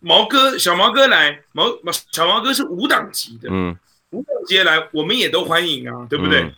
[0.00, 3.74] 毛哥小毛哥来毛毛小毛哥是无党籍的，嗯，
[4.10, 6.42] 无党籍来我们也都欢迎啊，对不对？
[6.42, 6.54] 嗯、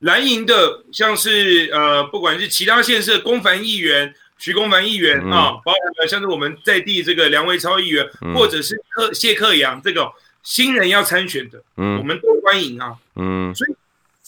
[0.00, 4.14] 蓝营的像是呃不管是其他县市的公凡议员。
[4.38, 13.74] 徐公凡议员、嗯、啊，包括像是我们在地这个梁维超议员，嗯、或者是克谢克阳这个新人要参选的，嗯，我们都欢迎啊，嗯，所以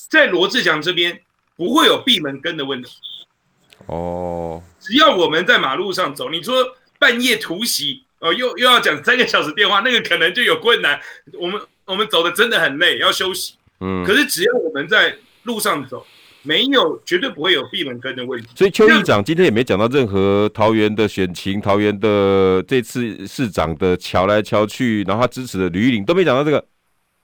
[0.09, 1.21] 在罗志祥这边
[1.59, 2.97] 不会有闭门羹的问题，
[3.85, 6.67] 哦，只要我们在马路上走，你说
[6.99, 10.99] 半夜突袭，哦，又又要讲三个小时电话，那个可能就有困难，
[11.35, 15.15] 我们我们走的真的很累，要休息，嗯，可是只要我们在
[15.49, 16.07] 路上走。
[16.43, 18.49] 没有，绝对不会有闭门羹的问题。
[18.55, 26.65] 所以邱议长今天也没讲到任何桃园的选情，桃园的这次市长的瞧来瞧去，然后他支持的吕玉玲都没讲到这个，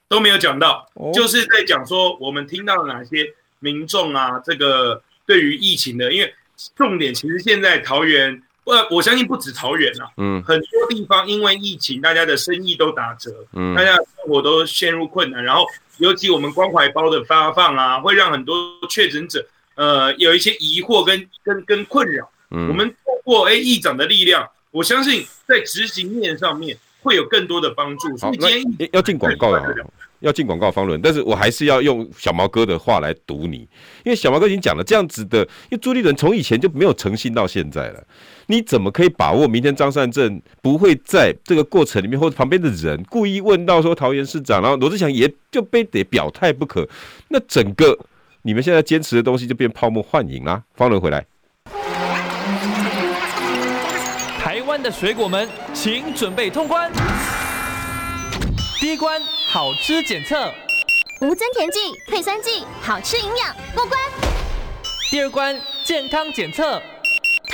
[0.08, 3.24] 都没有讲到，哦、就是在讲说我们听到了哪些
[3.60, 6.34] 民众啊，这个对于疫情的，因为
[6.74, 15.64] 重点其实现在桃园，呃，我相信不止桃园啊，嗯，很多地方因为疫情，大家的生意都打折，嗯，大家的生活都陷入困难，然后。
[15.98, 18.56] 尤其我们关怀包的发放啊，会让很多
[18.88, 22.28] 确诊者，呃，有一些疑惑跟跟跟困扰。
[22.50, 28.08] 嗯，我们通过哎议长的力量，我相信在执行面上面会有更多的帮助。
[28.18, 28.48] 好，那
[28.92, 29.62] 要进广告了，
[30.20, 33.68] 要进广告方论，但是我还是要用小毛哥的话来堵你，
[34.04, 38.04] 因为小毛哥已经讲了这样子的，因为朱立伦从以前就没有诚信到现在了。
[38.46, 46.86] 你怎么可以把握明天张善政不会在这个过程里面，或者旁边的人故意问到说桃园市长，然后罗志祥也就非得表态不可？
[47.28, 47.98] 那整个
[48.42, 50.62] 你们现在坚持的东西就变泡沫幻影啦。
[50.74, 51.24] 方伦回来，
[54.38, 56.92] 台湾的水果们，请准备通关。
[58.80, 60.52] 第一关好吃检测，
[61.22, 63.98] 无增甜剂、退酸剂，好吃营养过关。
[65.10, 66.82] 第二关健康检测。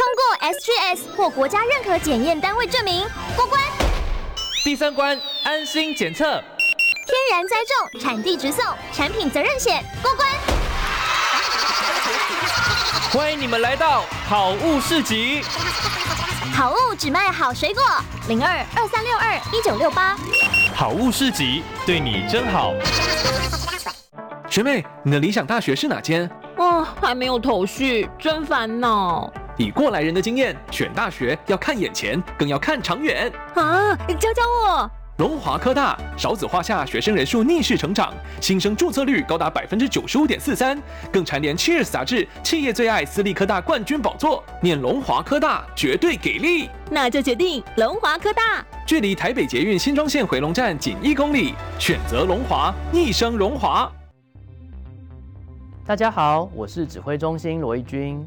[0.01, 3.61] 通过 SGS 或国家认可检验单位证明过关。
[4.65, 10.27] 第三关安心检测，天然栽种、产地直送、产品责任险过关。
[13.13, 15.43] 欢迎你们来到好物市集，
[16.57, 17.83] 好物只卖好水果，
[18.27, 20.17] 零二二三六二一九六八。
[20.75, 22.73] 好物市集对你真好。
[24.49, 26.27] 学妹，你的理想大学是哪间？
[26.57, 29.31] 哦，还没有头绪，真烦恼。
[29.61, 33.95] 以过来人的经验，选大学要看眼前，更要看长远啊！
[34.19, 34.91] 教教我。
[35.19, 40.81] 龙华科大少子化下学生人数逆势成长，新生注册率高达百分之九十五点四三，
[41.13, 44.43] 更蝉联《Cheers》杂志企业最爱私立科大冠军宝座。
[44.63, 48.65] 念龙华科大绝对给力，那就决定龙华科大。
[48.87, 53.93] 距离台北捷运新庄线回龙站仅一公里，选择龙华，一生荣华。
[55.85, 58.27] 大家好，我是指挥中心罗一军。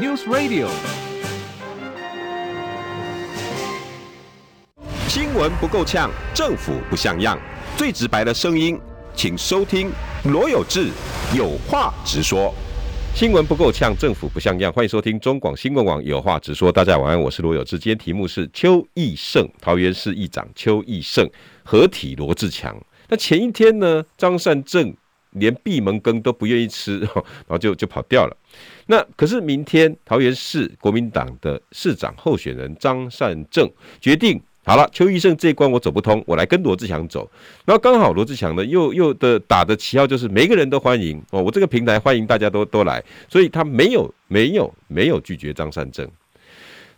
[0.00, 0.68] News Radio，
[5.08, 7.36] 新闻不够呛，政府不像样，
[7.76, 8.78] 最直白的声音，
[9.16, 9.90] 请收听
[10.26, 10.90] 罗有志
[11.36, 12.54] 有话直说。
[13.12, 16.70] 新闻不够呛，政府不像样，欢迎收听中广新闻网有话直说。
[16.70, 17.76] 大家晚安，我是罗有志。
[17.76, 21.28] 今天题目是邱义胜，桃园市议长邱义胜
[21.64, 22.80] 合体罗志强。
[23.08, 24.94] 那前一天呢，张善政
[25.38, 26.98] 连闭门羹都不愿意吃，
[27.46, 28.36] 然后就就跑掉了。
[28.86, 33.70] 那可是明天桃园市国民党的市长候选人张善政
[34.00, 37.30] 决定好了，邱义胜这一关我走不通，我来跟罗志祥走。
[37.64, 46.06] 然后刚好罗志祥呢又又的打的旗号就是每个人都欢迎哦，我这个平台欢迎大家都都来，所以他没有没有没有拒绝张善政。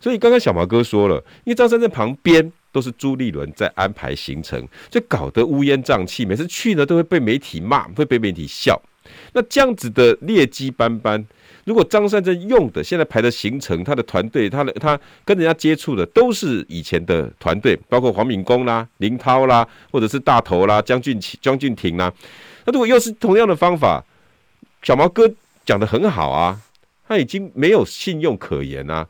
[0.01, 8.81] 所以刚刚小毛哥说了，因为张善政旁边都是朱立伦在安排行程，就搞得乌烟瘴气，每次去呢都会被媒体骂，会被媒体笑。
[9.33, 11.23] 那这样子的劣迹斑斑，
[11.65, 22.11] 如果张善政用的现在排的行程，他的团队，他的他跟人家接触的都是以前的团队，包括黄敏公啦、林涛啦，或者是大头啦、江俊江俊廷啦，
[22.65, 24.03] 那如果又是同样的方法，
[24.81, 25.31] 小毛哥
[25.65, 26.59] 讲得很好啊，
[27.07, 29.05] 他已经没有信用可言啊。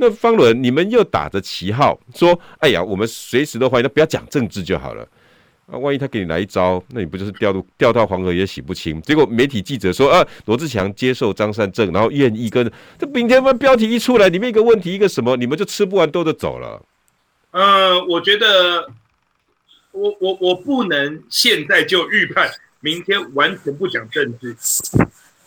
[0.00, 5.06] 那方伦，你们又打着旗号说：“哎呀，我们随时都欢迎，那不要讲政治就好了。”
[5.70, 9.00] 啊，万一他给你来一招，那你不就是掉入掉到黄河也洗不清？
[9.02, 16.82] 结果媒体记者说：“啊，罗志强接受张善政，然后愿意跟这明天嘛标题一出来，里面一个问题一个什么，你们就吃不完兜着走了。”
[17.52, 18.90] 呃，我觉得
[19.92, 24.56] 我我我不能现在就预判明天完全不讲政治。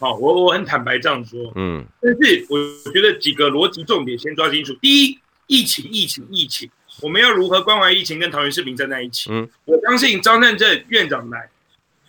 [0.04, 4.74] 好，我我很坦白这样说，嗯，但是我觉得几个逻辑重点先抓清楚。
[4.82, 6.70] 第一，疫情，疫情，疫情，
[7.01, 9.32] 我们要如何关怀疫情，跟桃园市民站在一起？
[9.32, 11.49] 嗯，我相信张善政院长来，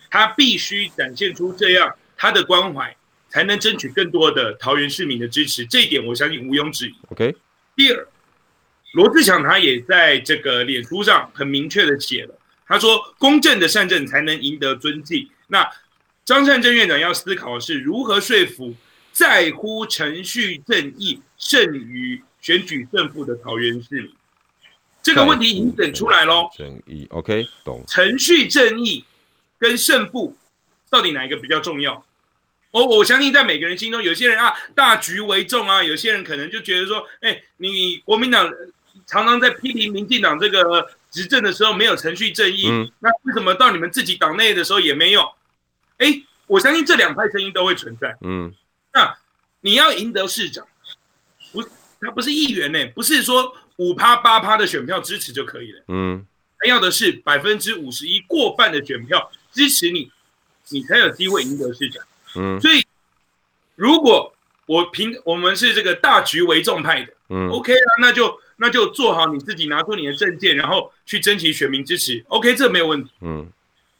[0.09, 2.93] 他必须展现出这样他的关怀，
[3.29, 5.65] 才能争取更多的桃园市民的支持。
[5.65, 6.95] 这一点我相信毋庸置疑。
[7.11, 7.33] OK。
[7.77, 8.07] 第二，
[8.91, 12.37] 罗志祥他也在这个脸书上很明确的写了，
[12.67, 15.65] 他说：“公正的善政才能赢得尊敬。”那
[16.25, 18.73] 张善政院长要思考的是如何说服
[19.11, 24.11] 在乎程序正义胜于选举胜负的桃园市民。
[25.03, 26.49] 这个问题已经整出来喽。
[26.57, 27.83] 正义，OK，懂。
[27.87, 29.05] 程序正义
[29.59, 30.35] 跟胜负
[30.89, 32.03] 到底哪一个比较重要？
[32.71, 38.51] 我我相信在每个人心中，有些人啊大局为重啊，有些人可能就觉得说，哎，你国民党
[39.05, 45.29] 常常在批评民进党这个执政的时候没有程序正义，嗯、那为什么到你们自己党内的时候也没有？
[45.97, 48.17] 哎，我相信这两派声音都会存在。
[48.21, 48.53] 嗯，
[48.93, 49.17] 那
[49.61, 50.67] 你要赢得市长，
[51.51, 51.63] 不，
[52.01, 55.83] 他不是议员呢，不是说五趴八趴的选票支持就可以了。
[55.87, 56.25] 嗯，
[56.59, 60.11] 他要的是百分之五十一过半的选票支持你，
[60.69, 62.05] 你才有机会赢得市长。
[62.35, 62.85] 嗯，所以
[63.75, 64.35] 如果
[64.65, 72.23] 我凭我们是这个大局为重派的，嗯，OK 啊，那就那就做好你自己，拿出你的证件，然后去争取选民支持。
[72.27, 73.11] OK，这没有问题。
[73.21, 73.49] 嗯。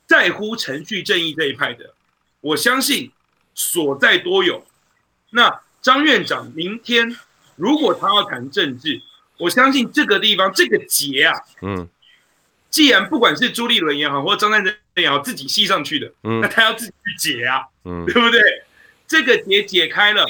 [0.07, 1.93] 在乎程序正义这一派的，
[2.41, 3.11] 我相信
[3.53, 4.65] 所在多有。
[5.31, 7.15] 那张院长明天
[7.55, 9.01] 如果他要谈政治，
[9.37, 11.87] 我相信这个地方这个结啊，嗯，
[12.69, 18.41] 既然不管是朱立伦也好，或者张善政也好，自己系上去的，嗯，那他要自己去解啊，嗯，对不对？
[19.07, 20.25] 这个结解开了，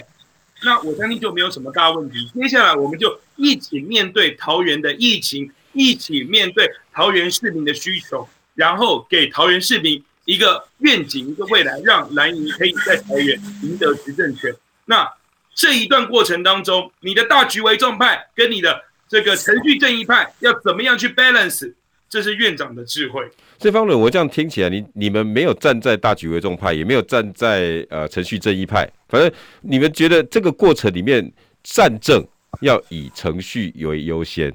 [0.63, 2.30] 那我相信就没有什么大问题。
[2.34, 8.28] 接下来我们就一起面对桃园的疫情，一起面对桃园市民的需求。
[8.56, 14.51] 然后给桃园市民一个愿景，一个未来，让蓝营可以在桃园赢得执政权。
[14.86, 15.08] 那
[15.53, 21.74] 这一段过程当中，你的大局为重派跟你的这个程序正义派要怎么样去 balance？
[22.10, 23.22] 这是院长的智慧。
[23.60, 29.32] 这方面我这样听起来，你你们没有站在大局为重派，也没有站在呃程序正义派，反正
[29.62, 31.30] 你们觉得这个过程里面
[31.64, 32.26] 善政
[32.62, 34.51] 要以程序为优先。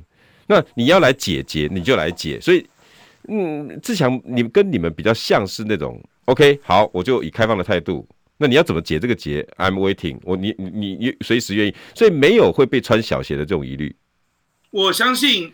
[0.46, 2.40] 那你要来解决，你就来解。
[2.40, 2.66] 所以。
[3.28, 8.06] 嗯，志强，你跟你们比较像是那种，OK，好，我就以开放的态度。
[8.38, 13.94] 那你要怎么解这个结？I'm waiting，我你你你随时愿意，所以没有会被穿小鞋的这种疑虑。
[14.70, 15.52] 我相信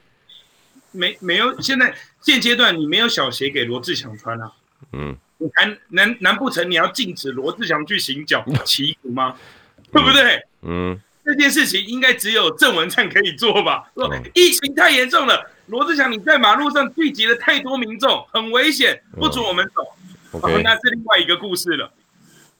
[0.92, 1.92] 没没有，现在
[2.22, 4.52] 现阶段你没有小鞋给罗志祥穿啊。
[4.92, 5.16] 嗯，
[5.56, 9.34] 难难难不成你要禁止罗志祥去行脚祈福吗？
[9.92, 10.40] 对不对？
[10.62, 13.90] 嗯，这件事情应该只有郑文灿可以做吧？
[13.96, 15.50] 说疫情太严重了。
[15.66, 19.82] 罗志祥，你在马路上聚集了太多民众，很危险，不准我们走。
[20.30, 20.60] 哦 okay 哦。
[20.62, 21.92] 那是另外一个故事了。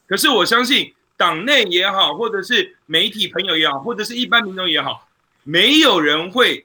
[0.07, 5.09] 可是我相信，党内也好，或者是媒体朋友也好，或者是一般民众也好，
[5.45, 6.65] 没有人会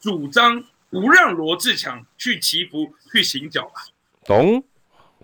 [0.00, 3.82] 主张不让罗志强去祈福、去行脚吧？
[4.24, 4.62] 懂？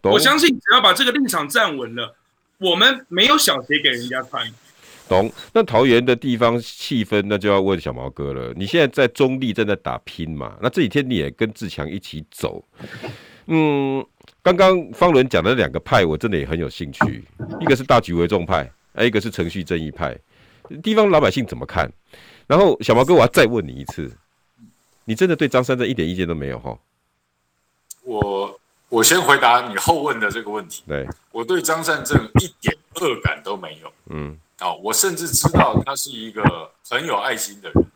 [0.01, 0.13] 懂？
[0.13, 2.15] 我相信，只要把这个立场站稳了，
[2.59, 4.51] 我们没有小鞋给人家穿。
[5.09, 8.53] 懂，那桃园的地方气氛，那就要问小毛哥了。
[8.57, 10.57] 你现在在中立正在打拼嘛？
[10.61, 12.65] 那这几天你也跟志强一起走。
[13.47, 14.05] 嗯，
[14.43, 17.25] 刚刚方伦讲的两个派，我真的也很有兴趣。
[17.61, 20.19] 一个是大局为重派，一个是程序正义派。
[20.83, 21.89] 地方老百姓怎么看？
[22.49, 24.11] 然后小毛哥，我要再问你一次，
[25.05, 26.77] 你真的对张三正一点意见都没有哈？
[28.03, 30.83] 我我先回答你后问的这个问题。
[30.89, 33.93] 对，我对张善政一点恶感都没有。
[34.11, 34.37] 嗯。
[34.61, 37.87] 哦，我甚至知道他是一个很有爱心的人。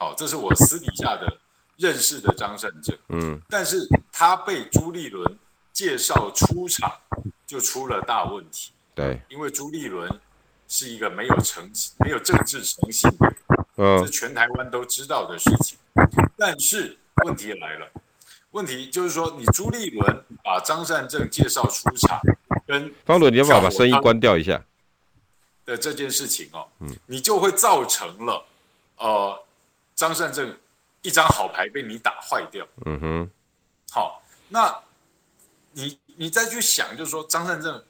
[0.00, 1.38] 哦，这是我私底下的
[1.76, 2.96] 认识的张善政。
[3.08, 5.38] 嗯，但是他被朱立伦
[5.72, 6.92] 介绍出场，
[7.46, 8.72] 就出了大问题。
[8.94, 10.10] 对，因为朱立伦
[10.66, 13.36] 是一个没有诚信、没有政治诚信的人，
[13.76, 15.78] 嗯，是全台湾都知道的事情。
[16.36, 17.88] 但是问题来了，
[18.50, 22.20] 问题就是说，你朱立伦把张善政介绍出场，
[22.66, 24.64] 跟方伦，你要不要把声音关掉一下？
[25.68, 28.42] 的这件事情哦，嗯，你就会造成了，
[28.96, 29.44] 呃，
[29.94, 30.56] 张善政
[31.02, 32.66] 一张好牌被你打坏掉。
[32.86, 33.30] 嗯哼，
[33.90, 34.74] 好，那
[35.72, 37.84] 你你再去想，就是说张善政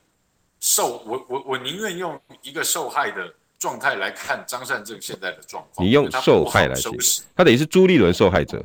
[0.59, 5.87] 受我我我宁愿用一个受害的状态来看张善政现在的状况。
[5.87, 8.61] 你用受害来收拾，他等于是朱立伦受害者。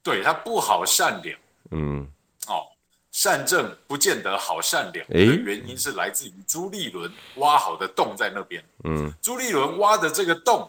[0.00, 1.36] 对，他不好善良。
[1.72, 2.06] 嗯，
[2.46, 2.68] 哦。
[3.12, 8.64] 善政不见得好善良，的原因是来自于朱立伦挖好的洞在那边。
[8.84, 10.68] 嗯，朱立伦挖的这个洞，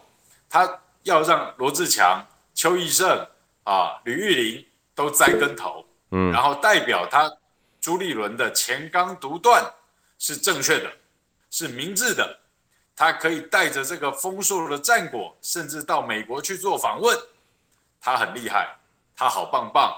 [0.50, 2.22] 他要让罗志强、
[2.54, 3.26] 邱义胜
[3.64, 5.86] 啊、吕玉玲都栽跟头。
[6.12, 7.32] 嗯，然后代表他
[7.80, 9.64] 朱立伦的前纲独断
[10.20, 10.91] 是正确的，
[11.50, 12.39] 是明智的。
[12.96, 17.18] 他可以带着这个丰硕的战果，甚至到美国去做访问。
[18.02, 18.76] 他很厉害，
[19.16, 19.98] 他好棒棒。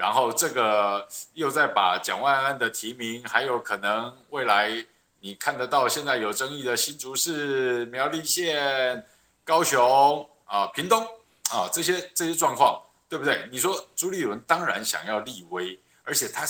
[0.00, 4.82] 然后这个又在把蒋万安的提名，还有可能未来
[5.20, 9.06] 你看得到现在有争议的新竹市、苗栗县、
[9.44, 11.06] 高雄啊、屏东
[11.50, 13.46] 啊这些这些状况，对不对？
[13.52, 16.46] 你说朱立伦当然想要立威，而且他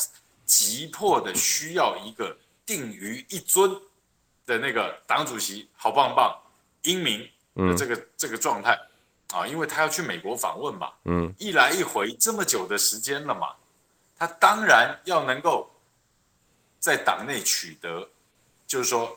[0.46, 3.68] 急迫的需要一个定于一尊
[4.46, 6.38] 的那个党主席，好棒棒，
[6.82, 8.78] 英明的这个、嗯、这个状态。
[9.32, 13.54] 啊，因为他要去美国访问嘛，嗯，一来一回这么久的时间了嘛，
[14.18, 15.70] 他当然要能够
[16.80, 18.08] 在党内取得，
[18.66, 19.16] 就是说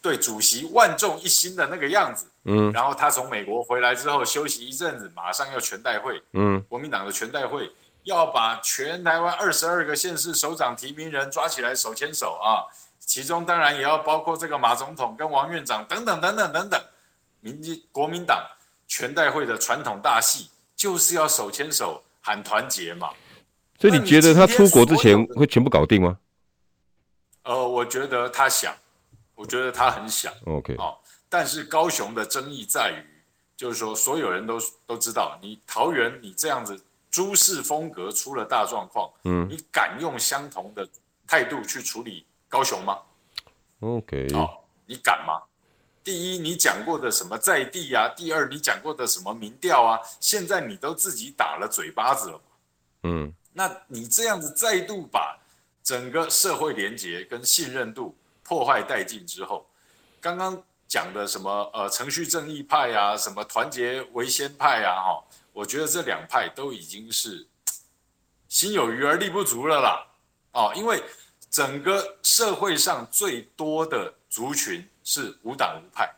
[0.00, 7.68] 对主席万众一心的那个样子，嗯，然后他从美国回来之后休息一阵子，马上要全代会，嗯，国民党的全代会
[8.04, 12.62] 要把全台湾二十二个县市首长提名人抓起来手牵手啊，
[13.00, 16.80] 其中当然也要包括这个马总统跟王院长等等等等等等，
[17.40, 18.40] 民进国民党。
[18.88, 23.10] 全代会的传统大戏就是要手牵手喊团结嘛，
[23.78, 26.18] 所以你觉得他出国之前会全部搞定吗？
[27.44, 28.74] 呃，我觉得他想，
[29.34, 30.32] 我觉得他很想。
[30.46, 33.02] OK，哦，但是高雄的争议在于，
[33.56, 36.78] 就是说所有人都都知道，你桃园你这样子
[37.10, 40.86] 朱氏风格出了大状况，嗯，你敢用相同的
[41.26, 42.98] 态度去处理高雄吗
[43.80, 45.42] ？OK，哦，你敢吗？
[46.08, 48.08] 第一，你讲过的什么在地啊？
[48.16, 50.00] 第二，你讲过的什么民调啊？
[50.18, 52.44] 现在你都自己打了嘴巴子了嘛？
[53.02, 55.38] 嗯，那你这样子再度把
[55.84, 59.68] 整个社会连结跟信任度破坏殆尽之后，
[60.18, 67.46] 刚刚讲的什么呃程序正义派啊，什么团结为先派啊，哈，我觉得这两派都已经是
[68.48, 70.06] 心有余而力不足了啦。
[70.52, 71.04] 哦，因为
[71.50, 74.86] 整个社会上最多的族群。
[75.10, 76.14] 是无党无派，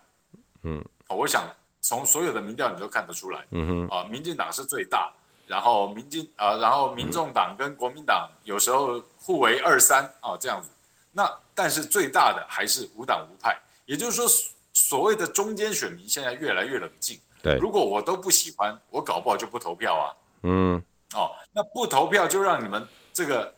[0.64, 1.48] 嗯，我想
[1.80, 5.12] 从所有的民调你都看得出来，嗯哼，啊，民进党是最大，
[5.46, 10.70] 然后民进啊，然后民众党跟国民党有时候互为二三啊这样子，
[11.12, 13.56] 那但是最大的还是无党无派，
[13.86, 14.26] 也就是说
[14.72, 20.06] 所谓的中间选民现在越来越冷静，对，如果我都不喜欢，我搞不好就不投票啊，
[20.42, 20.82] 嗯，
[21.14, 23.54] 哦，那不投票就让你们这个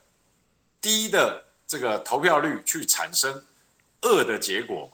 [0.78, 1.42] 低的
[1.72, 3.42] 这个投票率去产生
[4.02, 4.90] 恶的结果。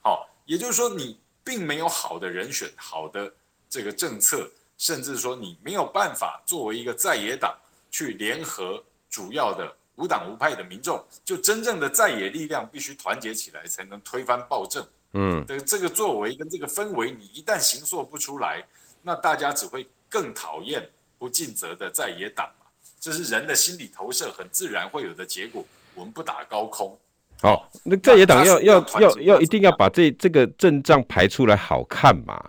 [0.00, 3.30] 好，也就是说，你并没有好的人选、好的
[3.68, 7.54] 这个政策，甚至说你没有办法作为一个在野党
[7.90, 14.82] 去联合主要的无党无派的民众，就真正的在野力量必须团结起来，才能推翻暴政。
[15.12, 18.66] 嗯，的这个作为跟这个氛围，你一旦形塑不出来，
[19.02, 22.64] 那大家只会更讨厌不尽责的在野党嘛。
[22.98, 25.62] 这是人的心理投射，很自然会有的结果。
[25.94, 26.98] 我们不打高空。
[27.40, 32.40] 好，那在野党要要要要一定要把这这个阵仗排出来好看嘛？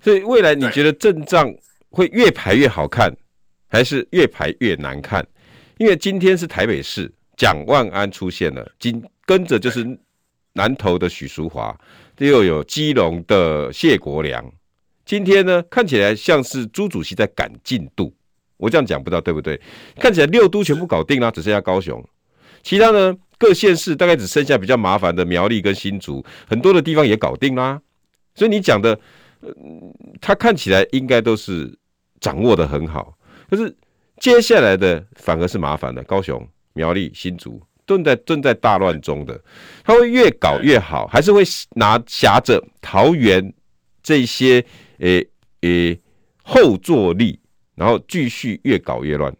[0.00, 1.52] 所以未来你觉得阵仗
[1.90, 3.10] 会越排越好看，
[3.68, 5.26] 还是越排越难看？
[5.78, 9.98] 因为今天是台北市蒋万安出现了，紧跟着就是
[10.52, 11.74] 南投的许淑华，
[12.18, 14.44] 又有基隆的谢国良。
[15.04, 18.14] 今天呢，看起来像是朱主席在赶进度。
[18.58, 19.60] 我这样讲不知道对不对？
[19.96, 22.02] 看起来六都全部搞定了，只剩下高雄，
[22.66, 23.16] 其他呢？
[23.38, 27.80] 各县市大概只剩下比较麻烦的苗栗跟新竹，很多的地方也搞定啦。
[28.34, 28.98] 所以你讲的，
[29.40, 31.78] 嗯，他看起来应该都是
[32.18, 33.16] 掌握的很好。
[33.48, 33.72] 可是
[34.18, 39.40] 接下来的反而是麻烦的，高雄、苗栗、新竹正在正在大乱中的，
[39.84, 41.44] 他会越搞越好，还是会
[41.76, 43.54] 拿挟着桃园
[44.02, 44.64] 这些
[44.98, 45.24] 诶
[45.60, 46.00] 诶、
[46.42, 47.38] 后坐力，
[47.76, 49.32] 然后继续越搞越乱。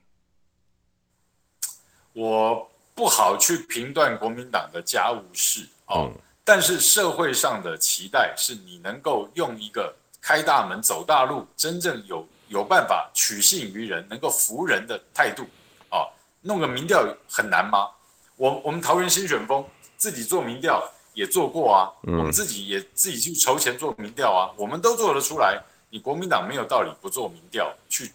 [2.12, 2.65] 我。
[2.96, 6.10] 不好去评断国民党的家务事哦，
[6.42, 15.44] 但是社会上的期待是你能够用一个开大门走大路，真正有有办法取信于人，能够服人的态度
[15.90, 16.08] 哦，
[16.40, 17.90] 弄个民调很难吗？
[18.36, 19.62] 我我们桃园新选风
[19.98, 20.82] 自己做民调
[21.12, 25.62] 也做过啊，嗯、我们自己也自己去筹钱做民调啊，我们都做得出来。
[25.90, 28.10] 你国民党没有道理不做民调，去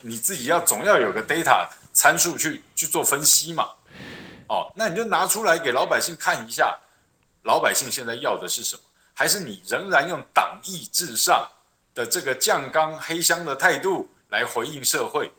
[0.00, 3.70] 你自己要总要有个 data 参数去去做分析嘛。
[4.54, 6.78] 哦，那你就拿出来给老百姓看一下，
[7.42, 8.82] 老百姓现在要的是什么？
[9.12, 11.44] 还是你仍然用党意至上
[11.92, 15.30] 的这个酱缸黑箱的态度来回应社会？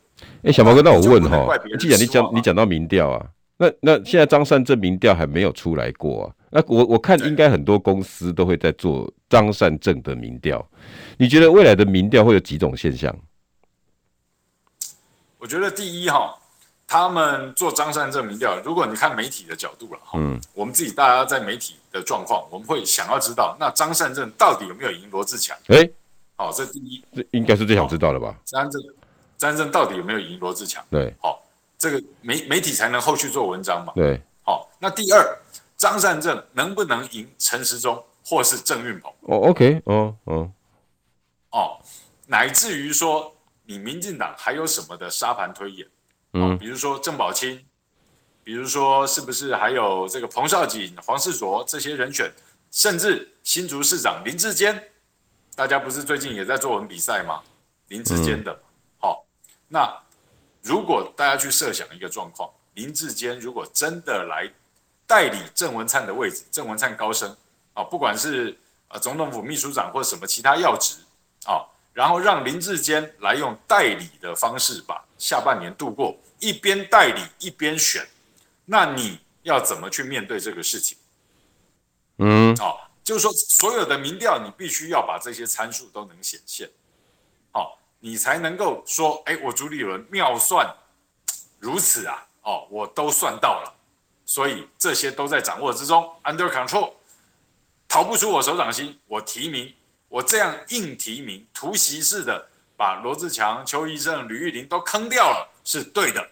[0.43, 3.25] 哎，小毛哥，那我问哈，既然你讲你讲到民调啊，
[3.57, 6.35] 那那现在张善政民调还没有出来过啊？
[6.49, 10.65] 那我我看应该很多公司都会在做张善政的民调。
[11.17, 13.13] 你觉得未来的民调会有几种现象？
[15.37, 16.33] 我觉得第一哈，
[16.87, 25.57] 他们做张善政民调，如果你看媒体的角度了哈，嗯，我们自己大家在媒体的状况，我们会想要知道，那张善政到底有没有赢罗志强？
[25.67, 25.91] 哎、欸，
[26.35, 28.35] 好，这第一，这应该是最想知道的吧？
[28.45, 28.81] 张善政。
[29.37, 30.81] 张政到底有没有赢罗志强？
[30.89, 31.43] 对，好，
[31.77, 33.91] 这个媒媒体才能后续做文章嘛。
[33.93, 35.37] 对，好，那第二，
[35.75, 39.11] 张善政能不能赢陈时中或是郑运鹏？
[39.23, 40.49] 哦，OK，哦，哦，
[41.51, 41.77] 哦，
[42.27, 43.29] 乃至于说
[43.65, 45.85] 你民进党还有什么的沙盘推演？
[46.35, 47.65] 嗯，比如说郑宝清，
[48.43, 52.29] 比如说是不是还有这个彭少锦、黄世卓这些人选，
[52.71, 54.91] 甚至新竹市长林志坚，
[55.55, 57.41] 大家不是最近也在作文比赛吗？
[57.87, 58.51] 林志坚的。
[58.51, 58.61] 嗯
[59.67, 59.91] 那
[60.61, 64.47] 如果大家去设想一个状况，林志坚如果真的来
[65.07, 67.35] 代理郑文灿的位置，郑文灿高升
[67.73, 68.55] 啊，不管是
[68.89, 70.97] 呃总统府秘书长或什么其他要职
[71.47, 78.07] 啊，然后让林志坚来用代理的方式把下半年度过，一边代理一边选，
[78.65, 80.97] 那你要怎么去面对这个事情？
[82.17, 86.69] 嗯，哦，就是说所有的民调你必须要把这些参数都能显现，
[87.51, 87.79] 好。
[88.01, 90.71] 你才能够说，哎，我朱立伦妙算
[91.57, 93.73] 如此啊，哦，我都算到了，
[94.27, 96.93] 所以这些都在掌握之中，under control，
[97.87, 98.99] 逃不出我手掌心。
[99.07, 99.73] 我提名，
[100.07, 106.25] 我这样硬提名，突袭式的把罗志强、邱医生、吕玉玲都坑掉了，是对的。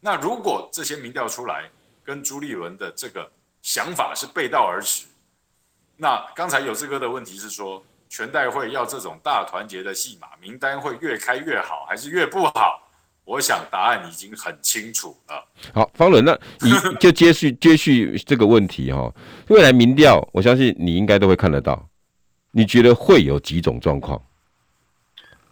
[0.00, 1.70] 那如果这些民调出来，
[2.04, 3.32] 跟朱立伦的这个
[3.62, 5.06] 想法是背道而驰，
[5.96, 7.82] 那刚才有志哥的问题是说。
[8.10, 12.82] 全代会要这种大团结的戏码，名单会越开越好，还是越不好？
[13.26, 15.46] 我想答案已经很清楚了。
[15.74, 16.32] 好，方伦，那
[16.62, 19.12] 你 就接续接续这个问题哈。
[19.48, 21.86] 未来民调，我相信你应该都会看得到。
[22.50, 24.18] 你觉得会有几种状况？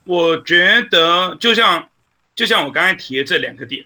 [0.05, 1.87] 我觉得就像
[2.37, 3.85] 就像我刚才提的这两个点，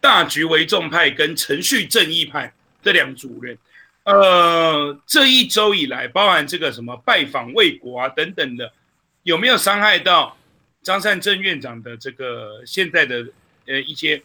[0.00, 3.56] 大局为重派跟程序正义派这两组人。
[4.04, 8.72] 呃，这一周以来，包含这个什么拜访魏国啊等等的，
[9.22, 10.36] 有没有伤害到
[10.82, 13.24] 张善政院长的这个现在的
[13.66, 14.20] 呃一些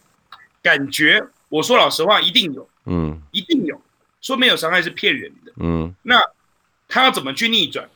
[0.63, 1.23] 感觉？
[1.49, 3.79] 我说老实话，一定有，嗯，一定有。
[4.19, 5.93] 说没有伤害是骗人的，嗯。
[6.01, 6.19] 那
[6.89, 7.87] 他要怎么去逆转？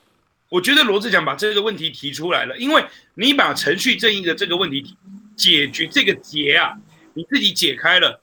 [0.50, 4.96] 我觉得罗志祥把这个问题提出来了，因为你把程序正义的这个问题
[5.36, 6.78] 解决这个结啊，
[7.14, 8.22] 你自己解开了。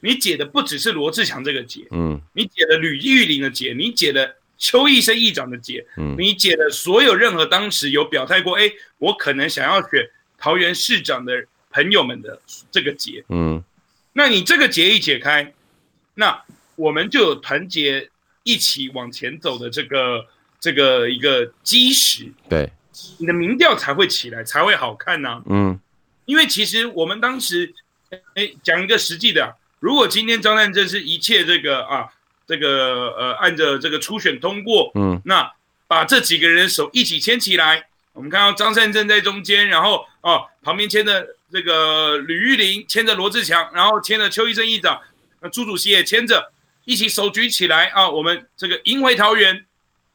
[0.00, 10.08] 你解的不只是罗志祥这个结，嗯，你解了吕玉玲的结，你解了邱奕胜议长的结，嗯，你解了所有任何当时有表态过，哎，我可能想要选
[10.38, 13.60] 桃园市长的朋友们的这个结，嗯，
[14.12, 15.52] 那你这个结一解开，
[16.14, 16.44] 那
[16.76, 18.08] 我们就有团结
[18.44, 20.24] 一起往前走的这个
[20.60, 22.70] 这个一个基石，对，
[23.18, 25.80] 你的民调才会起来，才会好看呢，啊，嗯，
[26.28, 27.74] 因为其实我们当时，
[28.34, 29.50] 哎，讲一个实际的啊。
[29.80, 32.06] 如果今天张善政是一切这个啊，
[32.46, 35.50] 这个呃，按照这个初选通过，嗯，那
[35.86, 45.00] 把这几个人的手一起牵起来，我们看到张善政在中间，然后啊旁边牵着这个吕玉玲，牵着罗志强，然后牵着邱医生议长，
[45.40, 46.52] 那朱主席也牵着，
[46.84, 49.64] 一起手举起来啊，我们这个赢回桃园，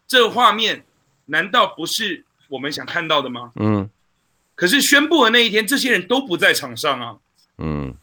[0.08, 0.86] 这画面
[1.26, 3.52] 难道不是我们想看到的吗？
[3.56, 3.90] 嗯，
[4.56, 7.16] 可是宣布的那一天，这些人都不在场上啊，
[7.58, 7.96] 嗯。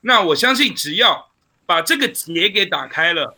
[0.00, 1.30] 那我相信，只要
[1.64, 3.36] 把这个结给打开了，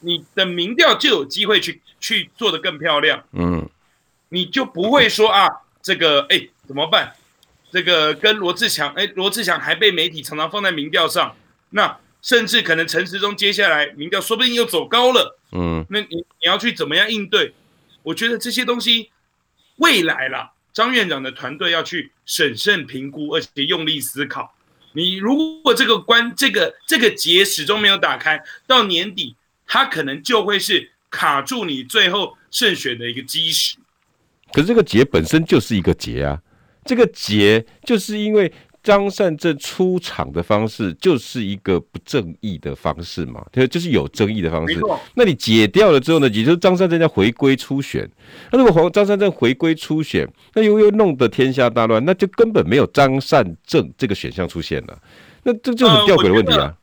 [0.00, 3.22] 你的民调就有机会去去做的更漂亮。
[3.32, 3.68] 嗯，
[4.30, 5.46] 你就不会说啊，
[5.82, 7.12] 这个哎怎么办？
[7.70, 11.36] 这个跟罗志强，哎，罗志强还被媒体常常放在民调上，
[11.68, 15.38] 那甚至可能陈时中接下来民调说不定又走高了。
[15.52, 17.54] 嗯，那你你要去怎么样应对？
[18.02, 19.10] 我觉得这些东西
[19.76, 24.54] 未来啦，张院长的团队要去审慎评估，而且用力思考。
[24.92, 29.34] 你如果这个关这个这个结始终没有打开，到年底
[29.66, 33.76] 它可能就会是卡住你最后胜选的一个基石。
[34.52, 36.40] 可是这个结本身就是一个结啊，
[36.84, 38.52] 这个结就是因为
[38.82, 44.80] 张善政出场的方式就是一个不正义的方式嘛，对，就是有争议的方式。
[45.14, 48.08] 那你解掉了之后呢，也就是张善政要回归初选。
[48.50, 54.98] 那如果黄张善政回归初选，那又又弄得天下大乱，那就根本没有张善政这个选项出现了。
[55.42, 56.60] 那这就很吊诡的问题啊。
[56.62, 56.76] 呃、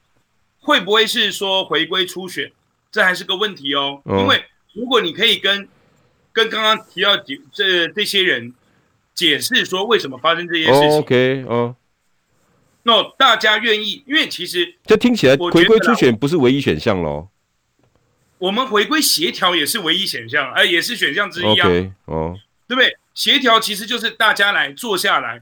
[0.59, 2.51] 会不会是说回归初选？
[2.91, 4.01] 这还是个问题哦。
[4.05, 4.43] 嗯、因为
[4.73, 5.67] 如果你可以跟
[6.31, 7.17] 跟刚刚提到
[7.51, 8.53] 这这些人
[9.13, 11.75] 解释说为什么发生这些事情、哦、，OK，哦。
[12.87, 17.29] 那、大家愿意，因为其实这听起来回归初选不是唯一选项喽。
[18.37, 21.67] 我们回归协调也是唯一选项，哎、呃，也是选项之一啊。
[21.67, 22.95] Okay, 哦，对不对？
[23.15, 25.41] 协调其实就是大家来坐下来，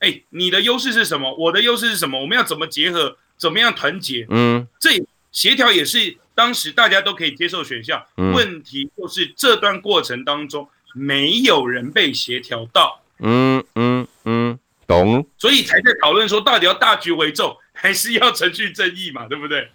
[0.00, 1.34] 哎，你的优势是什么？
[1.36, 2.20] 我的优势是什么？
[2.20, 3.16] 我们要怎么结合？
[3.38, 4.26] 怎么样团结？
[4.28, 4.90] 嗯，这
[5.32, 8.04] 协调也是当时大家都可以接受选项。
[8.18, 13.00] 嗯、问题就是这段过程当中没有人被协调到。
[13.20, 14.58] 嗯嗯嗯。
[14.86, 19.68] 懂，所以才在讨论说，到底要大局为重， 还是要程序正义嘛，对不对？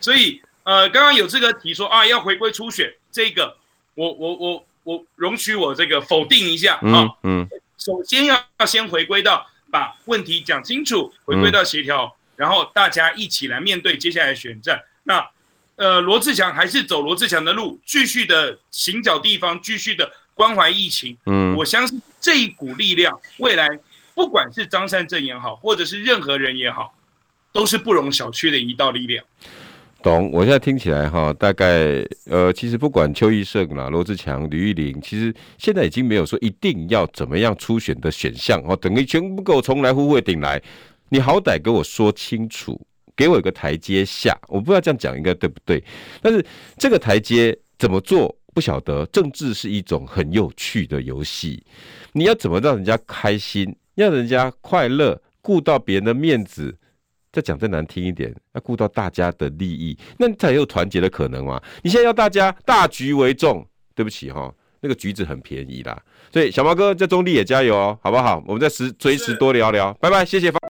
[0.00, 3.56] 所以，呃，刚刚有这个提说啊，要回归初选，这个
[3.94, 6.80] 我我我我容许我这个否定一下啊。
[6.82, 14.80] 嗯，嗯，首先要要先回归到把问题讲清楚，回归到协调，嗯、然后大家一起来面对接下来选战。
[15.02, 15.28] 那
[15.74, 21.16] 呃，罗志强还是走罗志强的路，继续的行脚地方，继续的关怀疫情。
[21.26, 23.68] 嗯，我相信这一股力量未来。
[24.18, 26.92] 不管是张善政也好，或者是任何人也好，
[27.52, 29.24] 都是不容小觑的一道力量。
[30.02, 30.28] 懂？
[30.32, 40.60] 我现在听起来哈，大概呃，其实不管邱奕胜啦、罗志强、吕玉玲，其实现在已经没有说一定要怎么样初选的选项哦，等于全部给我重来，呼会顶来，
[41.10, 44.36] 你好歹给我说清楚，给我一个台阶下。
[44.48, 45.80] 我不知道这样讲应该对不对，
[46.20, 46.44] 但是
[46.76, 49.06] 这个台阶怎么做不晓得。
[49.12, 51.62] 政治是一种很有趣的游戏，
[52.12, 53.72] 你要怎么让人家开心？
[54.04, 56.76] 让人家快乐，顾到别人的面子，
[57.32, 61.60] 再讲再难听一点，要顾到大家的利益，那才有团结的可能嘛。
[61.82, 66.00] 你现在要大家大局为重，对不起哈，那个橘子很便宜啦。
[66.32, 68.42] 所以小毛哥在中立也加油哦，好不好？
[68.46, 70.57] 我们再时随时多聊聊，拜拜，谢谢。